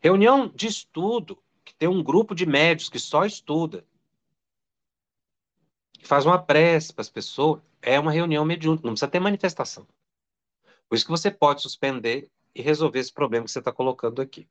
[0.00, 3.86] Reunião de estudo, que tem um grupo de médios que só estuda,
[6.02, 9.86] faz uma prece para as pessoas, é uma reunião mediúnica, não precisa ter manifestação.
[10.88, 14.48] Por isso que você pode suspender e resolver esse problema que você está colocando aqui.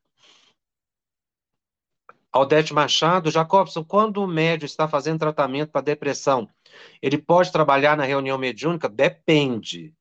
[2.32, 6.50] Aldete Machado, Jacobson, quando o médio está fazendo tratamento para depressão,
[7.02, 8.88] ele pode trabalhar na reunião mediúnica?
[8.88, 9.94] Depende.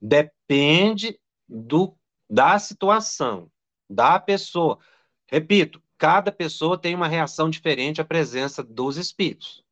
[0.00, 1.96] Depende do,
[2.28, 3.50] da situação,
[3.88, 4.78] da pessoa.
[5.26, 9.64] Repito, cada pessoa tem uma reação diferente à presença dos espíritos.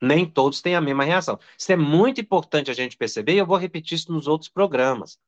[0.00, 1.38] Nem todos têm a mesma reação.
[1.56, 5.18] Isso é muito importante a gente perceber, e eu vou repetir isso nos outros programas.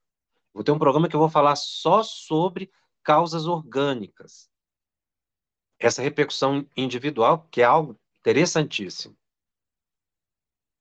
[0.52, 2.70] Vou ter um programa que eu vou falar só sobre
[3.02, 4.48] causas orgânicas.
[5.78, 9.16] Essa repercussão individual, que é algo interessantíssimo.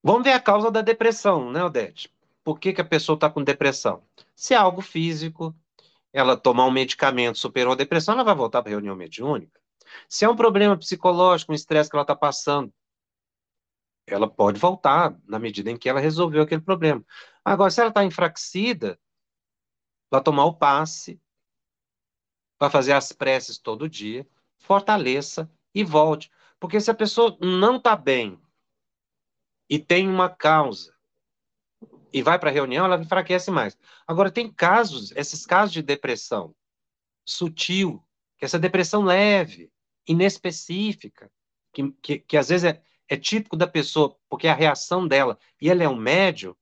[0.04, 2.14] Vamos ver a causa da depressão, né, Odete?
[2.44, 4.04] Por que, que a pessoa está com depressão?
[4.36, 5.56] Se é algo físico,
[6.12, 9.60] ela tomar um medicamento superou a depressão, ela vai voltar para a reunião mediúnica.
[10.08, 12.74] Se é um problema psicológico, um estresse que ela está passando,
[14.14, 17.04] ela pode voltar na medida em que ela resolveu aquele problema.
[17.44, 19.00] Agora, se ela está enfraquecida,
[20.10, 21.22] vai tomar o passe,
[22.60, 26.30] vai fazer as preces todo dia, fortaleça e volte.
[26.60, 28.40] Porque se a pessoa não está bem
[29.70, 30.94] e tem uma causa
[32.12, 33.78] e vai para a reunião, ela enfraquece mais.
[34.06, 36.56] Agora, tem casos, esses casos de depressão
[37.24, 38.04] sutil,
[38.38, 39.72] que essa depressão leve,
[40.08, 41.32] inespecífica,
[41.72, 45.38] que, que, que às vezes é, é típico da pessoa, porque é a reação dela,
[45.60, 46.56] e ele é um médio,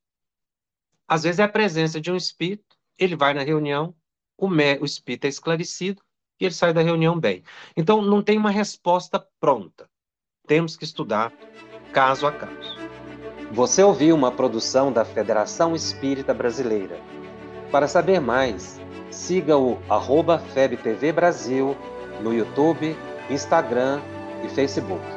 [1.08, 3.94] às vezes é a presença de um espírito, ele vai na reunião,
[4.38, 6.02] o, mé, o espírito é esclarecido,
[6.40, 7.44] e ele sai da reunião bem.
[7.76, 9.90] Então, não tem uma resposta pronta.
[10.46, 11.34] Temos que estudar
[11.92, 12.78] caso a caso.
[13.52, 17.00] Você ouviu uma produção da Federação Espírita Brasileira.
[17.72, 18.80] Para saber mais,
[19.10, 21.76] siga o arroba FebTV Brasil
[22.22, 22.96] no YouTube,
[23.30, 24.02] Instagram
[24.44, 25.17] e Facebook.